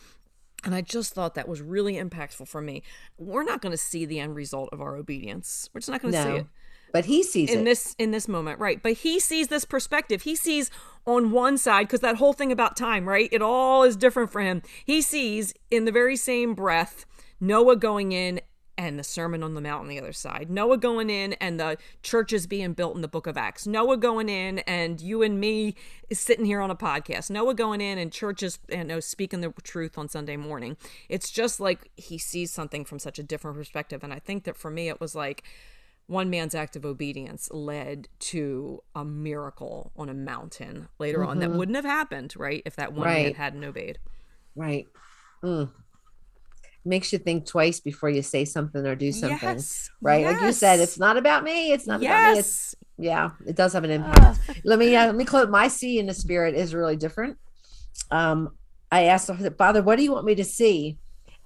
And 0.64 0.76
I 0.76 0.80
just 0.80 1.12
thought 1.12 1.34
that 1.34 1.48
was 1.48 1.60
really 1.60 1.94
impactful 1.94 2.46
for 2.46 2.60
me. 2.60 2.84
We're 3.18 3.42
not 3.42 3.60
going 3.60 3.72
to 3.72 3.78
see 3.78 4.04
the 4.04 4.20
end 4.20 4.36
result 4.36 4.68
of 4.72 4.80
our 4.80 4.96
obedience. 4.96 5.68
We're 5.72 5.80
just 5.80 5.90
not 5.90 6.02
going 6.02 6.12
to 6.12 6.24
no, 6.24 6.30
see 6.30 6.40
it. 6.42 6.46
But 6.92 7.06
he 7.06 7.22
sees 7.24 7.50
in 7.50 7.60
it. 7.60 7.64
this 7.64 7.96
in 7.98 8.10
this 8.10 8.28
moment, 8.28 8.60
right? 8.60 8.80
But 8.80 8.92
he 8.92 9.18
sees 9.18 9.48
this 9.48 9.64
perspective. 9.64 10.22
He 10.22 10.36
sees 10.36 10.70
on 11.06 11.30
one 11.30 11.56
side 11.58 11.88
because 11.88 12.00
that 12.00 12.16
whole 12.16 12.34
thing 12.34 12.52
about 12.52 12.76
time, 12.76 13.08
right? 13.08 13.30
It 13.32 13.42
all 13.42 13.82
is 13.82 13.96
different 13.96 14.30
for 14.30 14.40
him. 14.40 14.62
He 14.84 15.00
sees 15.00 15.54
in 15.70 15.86
the 15.86 15.90
very 15.90 16.16
same 16.16 16.54
breath 16.54 17.06
Noah 17.42 17.74
going 17.74 18.12
in 18.12 18.40
and 18.78 18.98
the 18.98 19.04
Sermon 19.04 19.42
on 19.42 19.54
the 19.54 19.60
Mount 19.60 19.82
on 19.82 19.88
the 19.88 19.98
other 19.98 20.12
side. 20.12 20.48
Noah 20.48 20.78
going 20.78 21.10
in 21.10 21.32
and 21.34 21.58
the 21.58 21.76
churches 22.02 22.46
being 22.46 22.72
built 22.72 22.94
in 22.94 23.02
the 23.02 23.08
book 23.08 23.26
of 23.26 23.36
Acts. 23.36 23.66
Noah 23.66 23.96
going 23.96 24.28
in 24.28 24.60
and 24.60 25.00
you 25.00 25.22
and 25.22 25.40
me 25.40 25.74
is 26.08 26.20
sitting 26.20 26.44
here 26.44 26.60
on 26.60 26.70
a 26.70 26.76
podcast. 26.76 27.30
Noah 27.30 27.54
going 27.54 27.80
in 27.80 27.98
and 27.98 28.12
churches 28.12 28.60
you 28.70 28.84
know 28.84 29.00
speaking 29.00 29.40
the 29.40 29.52
truth 29.64 29.98
on 29.98 30.08
Sunday 30.08 30.36
morning. 30.36 30.76
It's 31.08 31.30
just 31.30 31.58
like 31.58 31.90
he 31.96 32.16
sees 32.16 32.52
something 32.52 32.84
from 32.84 33.00
such 33.00 33.18
a 33.18 33.24
different 33.24 33.56
perspective. 33.56 34.04
And 34.04 34.12
I 34.12 34.20
think 34.20 34.44
that 34.44 34.56
for 34.56 34.70
me 34.70 34.88
it 34.88 35.00
was 35.00 35.14
like 35.16 35.42
one 36.06 36.30
man's 36.30 36.54
act 36.54 36.76
of 36.76 36.86
obedience 36.86 37.50
led 37.50 38.08
to 38.18 38.82
a 38.94 39.04
miracle 39.04 39.90
on 39.96 40.08
a 40.08 40.14
mountain 40.14 40.88
later 41.00 41.18
mm-hmm. 41.18 41.30
on 41.30 41.38
that 41.40 41.50
mm-hmm. 41.50 41.58
wouldn't 41.58 41.76
have 41.76 41.84
happened, 41.84 42.34
right, 42.36 42.62
if 42.64 42.76
that 42.76 42.92
one 42.92 43.06
right. 43.06 43.26
man 43.26 43.34
hadn't 43.34 43.64
obeyed. 43.64 43.98
Right. 44.54 44.86
Mm 45.42 45.70
makes 46.84 47.12
you 47.12 47.18
think 47.18 47.46
twice 47.46 47.80
before 47.80 48.10
you 48.10 48.22
say 48.22 48.44
something 48.44 48.84
or 48.86 48.94
do 48.94 49.12
something. 49.12 49.38
Yes. 49.40 49.90
Right. 50.00 50.22
Yes. 50.22 50.32
Like 50.34 50.42
you 50.42 50.52
said, 50.52 50.80
it's 50.80 50.98
not 50.98 51.16
about 51.16 51.44
me. 51.44 51.72
It's 51.72 51.86
not 51.86 52.02
yes. 52.02 52.10
about 52.10 52.32
me. 52.32 52.38
It's 52.40 52.74
yeah, 52.98 53.30
it 53.46 53.56
does 53.56 53.72
have 53.72 53.84
an 53.84 53.90
impact. 53.90 54.40
Uh. 54.48 54.54
Let 54.64 54.78
me 54.78 54.94
uh, 54.94 55.06
let 55.06 55.14
me 55.14 55.24
close 55.24 55.48
my 55.48 55.68
see 55.68 55.98
in 55.98 56.06
the 56.06 56.14
spirit 56.14 56.54
is 56.54 56.74
really 56.74 56.96
different. 56.96 57.38
Um, 58.10 58.50
I 58.90 59.04
asked 59.04 59.30
Father, 59.58 59.82
what 59.82 59.96
do 59.96 60.02
you 60.02 60.12
want 60.12 60.26
me 60.26 60.34
to 60.34 60.44
see? 60.44 60.98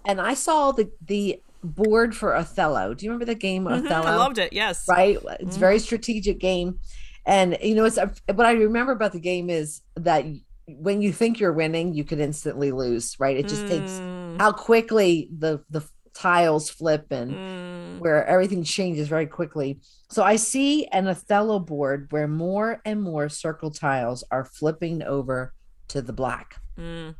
And 0.04 0.20
I 0.20 0.34
saw 0.34 0.72
the 0.72 0.90
the 1.06 1.40
board 1.62 2.16
for 2.16 2.34
Othello. 2.34 2.94
Do 2.94 3.04
you 3.04 3.10
remember 3.10 3.24
the 3.24 3.34
game 3.34 3.64
mm-hmm. 3.64 3.86
Othello? 3.86 4.06
I 4.06 4.16
loved 4.16 4.38
it. 4.38 4.52
Yes. 4.52 4.84
Right. 4.88 5.16
It's 5.16 5.24
mm-hmm. 5.24 5.60
very 5.60 5.78
strategic 5.78 6.38
game. 6.38 6.78
And 7.24 7.58
you 7.60 7.74
know, 7.74 7.84
it's 7.84 7.98
what 7.98 8.46
I 8.46 8.52
remember 8.52 8.92
about 8.92 9.12
the 9.12 9.20
game 9.20 9.50
is 9.50 9.82
that 9.96 10.24
when 10.68 11.00
you 11.00 11.12
think 11.12 11.40
you're 11.40 11.52
winning, 11.52 11.94
you 11.94 12.04
could 12.04 12.20
instantly 12.20 12.72
lose, 12.72 13.18
right? 13.18 13.36
It 13.36 13.48
just 13.48 13.64
mm. 13.64 13.68
takes 13.68 14.00
how 14.38 14.52
quickly 14.52 15.28
the 15.36 15.62
the 15.70 15.82
tiles 16.16 16.70
flip 16.70 17.06
and 17.10 17.32
mm. 17.32 17.98
where 17.98 18.24
everything 18.26 18.64
changes 18.64 19.08
very 19.08 19.26
quickly. 19.26 19.80
So 20.08 20.22
I 20.22 20.36
see 20.36 20.86
an 20.86 21.08
Othello 21.08 21.58
board 21.58 22.06
where 22.10 22.26
more 22.26 22.80
and 22.84 23.02
more 23.02 23.28
circle 23.28 23.70
tiles 23.70 24.24
are 24.30 24.44
flipping 24.44 25.02
over 25.02 25.52
to 25.88 26.00
the 26.00 26.14
black. 26.14 26.56
Mm. 26.78 27.14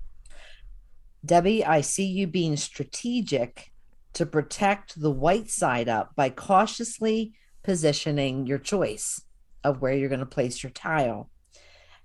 Debbie, 1.24 1.64
I 1.64 1.82
see 1.82 2.06
you 2.06 2.26
being 2.26 2.56
strategic 2.56 3.70
to 4.14 4.24
protect 4.24 4.98
the 4.98 5.10
white 5.10 5.50
side 5.50 5.88
up 5.88 6.14
by 6.16 6.30
cautiously 6.30 7.34
positioning 7.62 8.46
your 8.46 8.58
choice 8.58 9.20
of 9.62 9.82
where 9.82 9.92
you're 9.92 10.08
going 10.08 10.20
to 10.20 10.26
place 10.26 10.62
your 10.62 10.70
tile. 10.70 11.30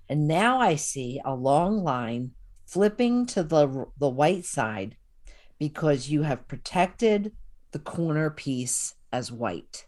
And 0.08 0.28
now 0.28 0.60
I 0.60 0.74
see 0.74 1.20
a 1.24 1.34
long 1.34 1.82
line 1.82 2.32
flipping 2.66 3.26
to 3.26 3.42
the, 3.42 3.86
the 3.98 4.08
white 4.08 4.44
side 4.44 4.96
because 5.62 6.08
you 6.08 6.22
have 6.22 6.48
protected 6.48 7.30
the 7.70 7.78
corner 7.78 8.30
piece 8.30 8.96
as 9.12 9.30
white. 9.30 9.86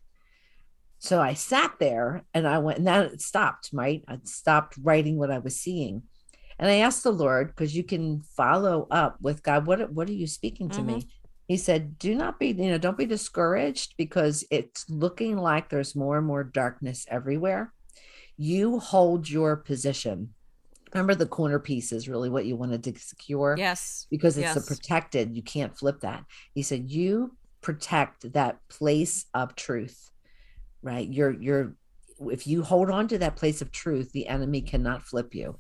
So 1.00 1.20
I 1.20 1.34
sat 1.34 1.72
there 1.80 2.22
and 2.32 2.46
I 2.46 2.60
went, 2.60 2.78
and 2.78 2.87
then 2.87 3.06
it 3.06 3.20
stopped, 3.20 3.70
right? 3.72 4.04
I 4.06 4.20
stopped 4.22 4.76
writing 4.80 5.18
what 5.18 5.32
I 5.32 5.40
was 5.40 5.58
seeing. 5.58 6.04
And 6.60 6.70
I 6.70 6.76
asked 6.76 7.02
the 7.02 7.10
Lord, 7.10 7.48
because 7.48 7.74
you 7.76 7.82
can 7.82 8.22
follow 8.37 8.87
up 8.92 9.16
with 9.20 9.42
God, 9.42 9.66
what, 9.66 9.92
what 9.92 10.08
are 10.08 10.12
you 10.12 10.28
speaking 10.28 10.68
to 10.68 10.78
mm-hmm. 10.78 10.98
me? 10.98 11.08
He 11.48 11.56
said, 11.56 11.98
Do 11.98 12.14
not 12.14 12.38
be, 12.38 12.50
you 12.50 12.70
know, 12.70 12.78
don't 12.78 12.96
be 12.96 13.04
discouraged 13.04 13.94
because 13.98 14.44
it's 14.52 14.88
looking 14.88 15.37
like 15.37 15.70
there's 15.70 15.96
more 15.96 16.18
and 16.18 16.26
more 16.26 16.44
darkness 16.44 17.04
everywhere 17.10 17.72
you 18.37 18.78
hold 18.80 19.28
your 19.28 19.56
position 19.56 20.33
remember 20.94 21.14
the 21.14 21.26
corner 21.26 21.59
piece 21.59 21.92
is 21.92 22.09
really 22.09 22.30
what 22.30 22.46
you 22.46 22.57
wanted 22.57 22.83
to 22.85 22.98
secure 22.98 23.54
yes 23.59 24.07
because 24.11 24.38
it's 24.38 24.54
yes. 24.54 24.57
a 24.57 24.62
protected 24.66 25.37
you 25.37 25.42
can't 25.42 25.76
flip 25.76 26.00
that 26.00 26.24
he 26.54 26.62
said 26.62 26.90
you 26.90 27.37
protect 27.61 28.33
that 28.33 28.59
place 28.68 29.26
of 29.35 29.54
truth 29.57 30.11
right 30.83 31.09
you're 31.09 31.33
you're 31.33 31.74
if 32.30 32.46
you 32.46 32.62
hold 32.62 32.90
on 32.90 33.09
to 33.09 33.18
that 33.18 33.37
place 33.37 33.61
of 33.61 33.72
truth 33.72 34.12
the 34.12 34.28
enemy 34.28 34.61
cannot 34.61 35.02
flip 35.02 35.35
you 35.35 35.59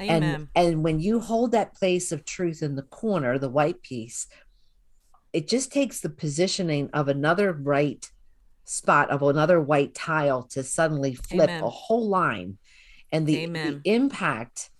Amen. 0.00 0.22
and 0.22 0.48
and 0.54 0.84
when 0.84 1.00
you 1.00 1.20
hold 1.20 1.52
that 1.52 1.74
place 1.74 2.12
of 2.12 2.24
truth 2.24 2.62
in 2.62 2.74
the 2.74 2.82
corner 2.82 3.38
the 3.38 3.48
white 3.48 3.82
piece 3.82 4.26
it 5.32 5.46
just 5.46 5.70
takes 5.70 6.00
the 6.00 6.08
positioning 6.08 6.88
of 6.92 7.08
another 7.08 7.52
right 7.52 8.10
spot 8.64 9.10
of 9.10 9.22
another 9.22 9.60
white 9.60 9.94
tile 9.94 10.42
to 10.42 10.62
suddenly 10.62 11.14
flip 11.14 11.48
Amen. 11.48 11.62
a 11.62 11.70
whole 11.70 12.08
line 12.08 12.58
and 13.12 13.26
the, 13.26 13.46
the 13.46 13.80
impact 13.84 14.70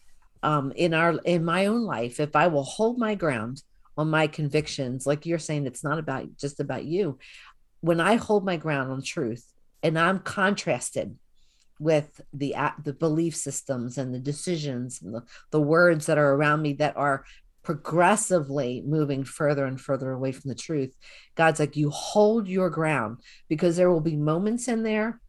um, 0.43 0.73
in 0.77 0.95
our 0.95 1.19
in 1.25 1.45
my 1.45 1.67
own 1.67 1.83
life 1.83 2.21
if 2.21 2.37
i 2.37 2.47
will 2.47 2.64
hold 2.64 2.99
my 2.99 3.14
ground 3.14 3.62
on 3.97 4.09
my 4.09 4.27
convictions 4.27 5.07
like 5.07 5.27
you're 5.27 5.38
saying 5.38 5.67
it's 5.67 5.85
not 5.85 5.99
about 5.99 6.37
just 6.37 6.61
about 6.61 6.85
you 6.85 7.19
when 7.81 8.01
i 8.01 8.17
hold 8.17 8.45
my 8.45 8.57
ground 8.57 8.91
on 8.91 9.03
truth 9.03 9.45
and 9.83 9.99
i'm 9.99 10.21
contrasted 10.21 11.17
with 11.81 12.21
the 12.33 12.55
the 12.83 12.93
belief 12.93 13.35
systems 13.37 13.99
and 13.99 14.14
the 14.14 14.19
decisions 14.19 15.01
and 15.03 15.14
the, 15.14 15.23
the 15.51 15.61
words 15.61 16.07
that 16.07 16.19
are 16.19 16.35
around 16.35 16.62
me 16.62 16.73
that 16.73 16.97
are 16.97 17.25
progressively 17.69 18.83
moving 18.87 19.23
further 19.23 19.67
and 19.67 19.79
further 19.79 20.11
away 20.12 20.33
from 20.33 20.49
the 20.49 20.55
truth. 20.55 20.97
God's 21.35 21.61
like, 21.61 21.77
you 21.77 21.91
hold 21.91 22.49
your 22.49 22.71
ground 22.71 23.19
because 23.47 23.77
there 23.77 23.91
will 23.91 24.01
be 24.01 24.17
moments 24.17 24.69
in 24.69 24.85
there 24.85 25.21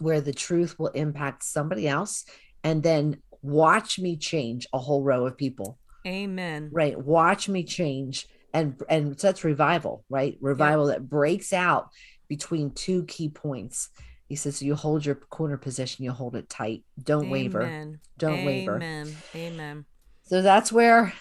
where 0.00 0.20
the 0.20 0.32
truth 0.32 0.78
will 0.78 0.88
impact 0.88 1.44
somebody 1.44 1.88
else. 1.88 2.24
And 2.64 2.82
then 2.82 3.22
watch 3.42 3.98
me 3.98 4.16
change 4.16 4.66
a 4.72 4.78
whole 4.78 5.02
row 5.02 5.26
of 5.26 5.36
people. 5.36 5.78
Amen. 6.06 6.70
Right. 6.72 6.98
Watch 6.98 7.48
me 7.48 7.64
change. 7.64 8.26
And 8.54 8.80
and 8.88 9.16
that's 9.16 9.44
revival, 9.44 10.04
right? 10.08 10.38
Revival 10.40 10.86
that 10.86 11.08
breaks 11.08 11.52
out 11.52 11.90
between 12.28 12.70
two 12.70 13.04
key 13.04 13.28
points. 13.28 13.90
He 14.28 14.36
says, 14.36 14.62
you 14.62 14.74
hold 14.74 15.06
your 15.06 15.14
corner 15.14 15.56
position, 15.56 16.04
you 16.04 16.12
hold 16.12 16.36
it 16.36 16.48
tight. 16.48 16.84
Don't 17.02 17.26
Amen. 17.26 17.30
waver. 17.30 17.96
Don't 18.18 18.40
Amen. 18.40 18.44
waver. 18.44 18.76
Amen. 18.76 19.16
Amen. 19.34 19.84
So 20.24 20.42
that's 20.42 20.70
where 20.70 21.12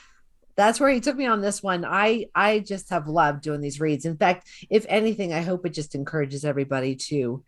that's 0.55 0.79
where 0.79 0.89
he 0.89 0.99
took 0.99 1.15
me 1.15 1.25
on 1.25 1.41
this 1.41 1.61
one. 1.61 1.85
I 1.85 2.25
I 2.33 2.59
just 2.59 2.89
have 2.89 3.07
loved 3.07 3.41
doing 3.41 3.61
these 3.61 3.79
reads. 3.79 4.05
In 4.05 4.17
fact, 4.17 4.47
if 4.69 4.85
anything, 4.89 5.31
I 5.31 5.41
hope 5.41 5.65
it 5.65 5.73
just 5.73 5.95
encourages 5.95 6.43
everybody 6.43 6.95
to 6.95 7.43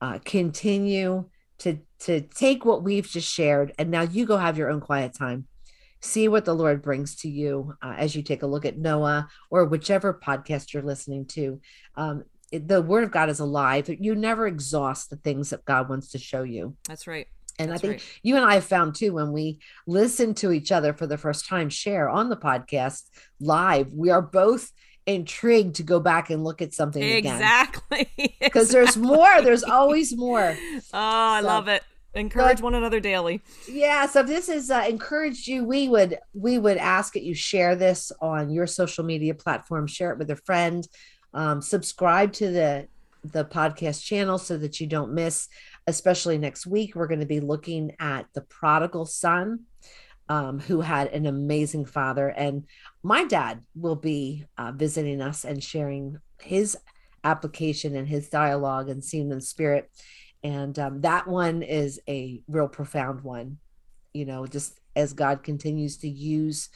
uh, 0.00 0.18
continue 0.24 1.28
to 1.58 1.78
to 2.00 2.20
take 2.20 2.64
what 2.64 2.82
we've 2.82 3.08
just 3.08 3.30
shared, 3.32 3.72
and 3.78 3.90
now 3.90 4.02
you 4.02 4.26
go 4.26 4.36
have 4.36 4.58
your 4.58 4.70
own 4.70 4.80
quiet 4.80 5.14
time. 5.14 5.46
See 6.00 6.28
what 6.28 6.44
the 6.44 6.54
Lord 6.54 6.82
brings 6.82 7.16
to 7.16 7.30
you 7.30 7.74
uh, 7.80 7.94
as 7.96 8.14
you 8.14 8.22
take 8.22 8.42
a 8.42 8.46
look 8.46 8.66
at 8.66 8.76
Noah 8.76 9.28
or 9.50 9.64
whichever 9.64 10.12
podcast 10.12 10.74
you're 10.74 10.82
listening 10.82 11.24
to. 11.28 11.60
Um, 11.96 12.24
it, 12.52 12.68
the 12.68 12.82
Word 12.82 13.04
of 13.04 13.10
God 13.10 13.30
is 13.30 13.40
alive. 13.40 13.88
You 13.88 14.14
never 14.14 14.46
exhaust 14.46 15.08
the 15.08 15.16
things 15.16 15.50
that 15.50 15.64
God 15.64 15.88
wants 15.88 16.10
to 16.10 16.18
show 16.18 16.42
you. 16.42 16.76
That's 16.86 17.06
right. 17.06 17.26
And 17.58 17.70
That's 17.70 17.80
I 17.80 17.82
think 17.82 17.92
right. 17.94 18.20
you 18.22 18.36
and 18.36 18.44
I 18.44 18.54
have 18.54 18.64
found 18.64 18.94
too 18.94 19.14
when 19.14 19.32
we 19.32 19.60
listen 19.86 20.34
to 20.34 20.52
each 20.52 20.72
other 20.72 20.92
for 20.92 21.06
the 21.06 21.18
first 21.18 21.46
time 21.48 21.68
share 21.68 22.08
on 22.08 22.28
the 22.28 22.36
podcast 22.36 23.04
live, 23.40 23.92
we 23.92 24.10
are 24.10 24.22
both 24.22 24.72
intrigued 25.06 25.76
to 25.76 25.82
go 25.82 26.00
back 26.00 26.30
and 26.30 26.44
look 26.44 26.62
at 26.62 26.72
something 26.72 27.02
again. 27.02 27.34
exactly. 27.34 28.08
Because 28.40 28.68
exactly. 28.68 28.72
there's 28.72 28.96
more 28.96 29.42
there's 29.42 29.64
always 29.64 30.16
more. 30.16 30.56
Oh 30.58 30.78
i 30.92 31.40
so, 31.40 31.46
love 31.46 31.68
it. 31.68 31.82
Encourage 32.14 32.60
one 32.60 32.74
another 32.74 33.00
daily. 33.00 33.42
Yeah 33.68 34.06
so 34.06 34.20
if 34.20 34.26
this 34.26 34.46
has 34.48 34.70
uh, 34.70 34.84
encouraged 34.88 35.46
you. 35.46 35.64
We 35.64 35.88
would 35.88 36.18
we 36.32 36.58
would 36.58 36.76
ask 36.76 37.14
that 37.14 37.22
you 37.22 37.34
share 37.34 37.74
this 37.76 38.12
on 38.20 38.50
your 38.50 38.66
social 38.66 39.04
media 39.04 39.34
platform 39.34 39.86
share 39.86 40.10
it 40.12 40.18
with 40.18 40.30
a 40.30 40.36
friend 40.36 40.86
um, 41.32 41.60
subscribe 41.60 42.32
to 42.34 42.50
the 42.50 42.88
the 43.24 43.44
podcast 43.44 44.04
channel 44.04 44.38
so 44.38 44.56
that 44.58 44.80
you 44.80 44.86
don't 44.86 45.12
miss 45.12 45.48
especially 45.86 46.38
next 46.38 46.66
week. 46.66 46.94
We're 46.94 47.06
going 47.06 47.20
to 47.20 47.26
be 47.26 47.40
looking 47.40 47.92
at 47.98 48.26
the 48.34 48.40
prodigal 48.42 49.06
son 49.06 49.60
um, 50.28 50.58
who 50.58 50.80
had 50.80 51.08
an 51.08 51.26
amazing 51.26 51.84
father. 51.84 52.28
And 52.28 52.64
my 53.02 53.24
dad 53.24 53.62
will 53.74 53.96
be 53.96 54.46
uh, 54.56 54.72
visiting 54.72 55.20
us 55.20 55.44
and 55.44 55.62
sharing 55.62 56.18
his 56.40 56.76
application 57.22 57.96
and 57.96 58.08
his 58.08 58.28
dialogue 58.28 58.88
and 58.88 59.04
seeing 59.04 59.28
the 59.28 59.40
spirit. 59.40 59.90
And 60.42 60.78
um, 60.78 61.00
that 61.02 61.26
one 61.26 61.62
is 61.62 62.00
a 62.08 62.42
real 62.48 62.68
profound 62.68 63.22
one, 63.22 63.58
you 64.12 64.26
know, 64.26 64.46
just 64.46 64.78
as 64.94 65.12
God 65.12 65.42
continues 65.42 65.98
to 65.98 66.08
use 66.08 66.68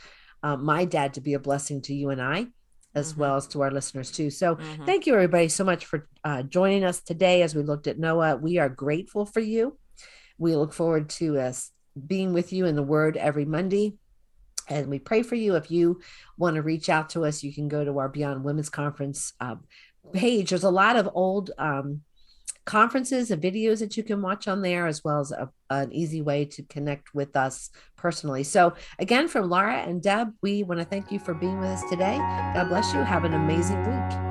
uh, 0.42 0.56
my 0.56 0.84
dad 0.84 1.14
to 1.14 1.20
be 1.20 1.34
a 1.34 1.38
blessing 1.38 1.82
to 1.82 1.94
you 1.94 2.10
and 2.10 2.20
I, 2.20 2.46
as 2.94 3.12
mm-hmm. 3.12 3.20
well 3.20 3.36
as 3.36 3.46
to 3.48 3.62
our 3.62 3.70
listeners 3.70 4.10
too. 4.10 4.30
So 4.30 4.56
mm-hmm. 4.56 4.84
thank 4.84 5.06
you 5.06 5.14
everybody 5.14 5.48
so 5.48 5.64
much 5.64 5.84
for 5.84 6.08
uh, 6.24 6.42
joining 6.42 6.84
us 6.84 7.00
today 7.00 7.42
as 7.42 7.54
we 7.54 7.62
looked 7.62 7.86
at 7.86 7.98
Noah. 7.98 8.36
We 8.36 8.58
are 8.58 8.68
grateful 8.68 9.26
for 9.26 9.40
you. 9.40 9.78
We 10.38 10.54
look 10.56 10.72
forward 10.72 11.10
to 11.10 11.38
us 11.38 11.72
being 12.06 12.32
with 12.32 12.52
you 12.52 12.66
in 12.66 12.76
the 12.76 12.82
Word 12.82 13.16
every 13.16 13.44
Monday. 13.44 13.94
And 14.68 14.88
we 14.88 14.98
pray 14.98 15.22
for 15.22 15.34
you. 15.34 15.54
If 15.54 15.70
you 15.70 16.00
want 16.36 16.56
to 16.56 16.62
reach 16.62 16.88
out 16.88 17.10
to 17.10 17.24
us, 17.24 17.42
you 17.42 17.52
can 17.52 17.68
go 17.68 17.84
to 17.84 17.98
our 17.98 18.08
Beyond 18.08 18.44
Women's 18.44 18.68
Conference 18.68 19.32
uh, 19.40 19.56
page. 20.12 20.50
There's 20.50 20.64
a 20.64 20.70
lot 20.70 20.96
of 20.96 21.08
old 21.14 21.50
um, 21.58 22.02
conferences 22.68 23.30
and 23.30 23.42
videos 23.42 23.78
that 23.78 23.96
you 23.96 24.02
can 24.02 24.20
watch 24.20 24.46
on 24.46 24.60
there, 24.60 24.86
as 24.86 25.02
well 25.02 25.20
as 25.20 25.32
a, 25.32 25.48
an 25.70 25.90
easy 25.92 26.20
way 26.20 26.44
to 26.44 26.62
connect 26.64 27.14
with 27.14 27.34
us 27.34 27.70
personally. 27.96 28.44
So, 28.44 28.74
again, 28.98 29.26
from 29.26 29.48
Laura 29.48 29.76
and 29.76 30.02
Deb, 30.02 30.34
we 30.42 30.62
want 30.62 30.80
to 30.80 30.84
thank 30.84 31.10
you 31.10 31.18
for 31.18 31.32
being 31.32 31.58
with 31.58 31.70
us 31.70 31.82
today. 31.88 32.18
God 32.18 32.68
bless 32.68 32.92
you. 32.92 33.00
Have 33.00 33.24
an 33.24 33.32
amazing 33.32 33.78
week. 33.78 34.28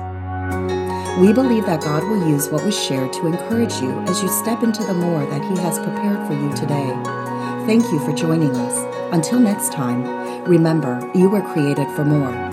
We 1.18 1.32
believe 1.32 1.66
that 1.66 1.80
God 1.80 2.04
will 2.04 2.28
use 2.28 2.48
what 2.48 2.64
was 2.64 2.80
shared 2.80 3.12
to 3.14 3.26
encourage 3.26 3.74
you 3.80 3.90
as 4.02 4.22
you 4.22 4.28
step 4.28 4.62
into 4.62 4.84
the 4.84 4.94
more 4.94 5.26
that 5.26 5.42
He 5.42 5.60
has 5.60 5.80
prepared 5.80 6.24
for 6.28 6.34
you 6.34 6.52
today. 6.54 7.27
Thank 7.68 7.84
you 7.92 7.98
for 7.98 8.14
joining 8.14 8.56
us. 8.56 9.12
Until 9.12 9.38
next 9.38 9.72
time, 9.72 10.02
remember 10.44 11.06
you 11.14 11.28
were 11.28 11.42
created 11.42 11.86
for 11.94 12.02
more. 12.02 12.47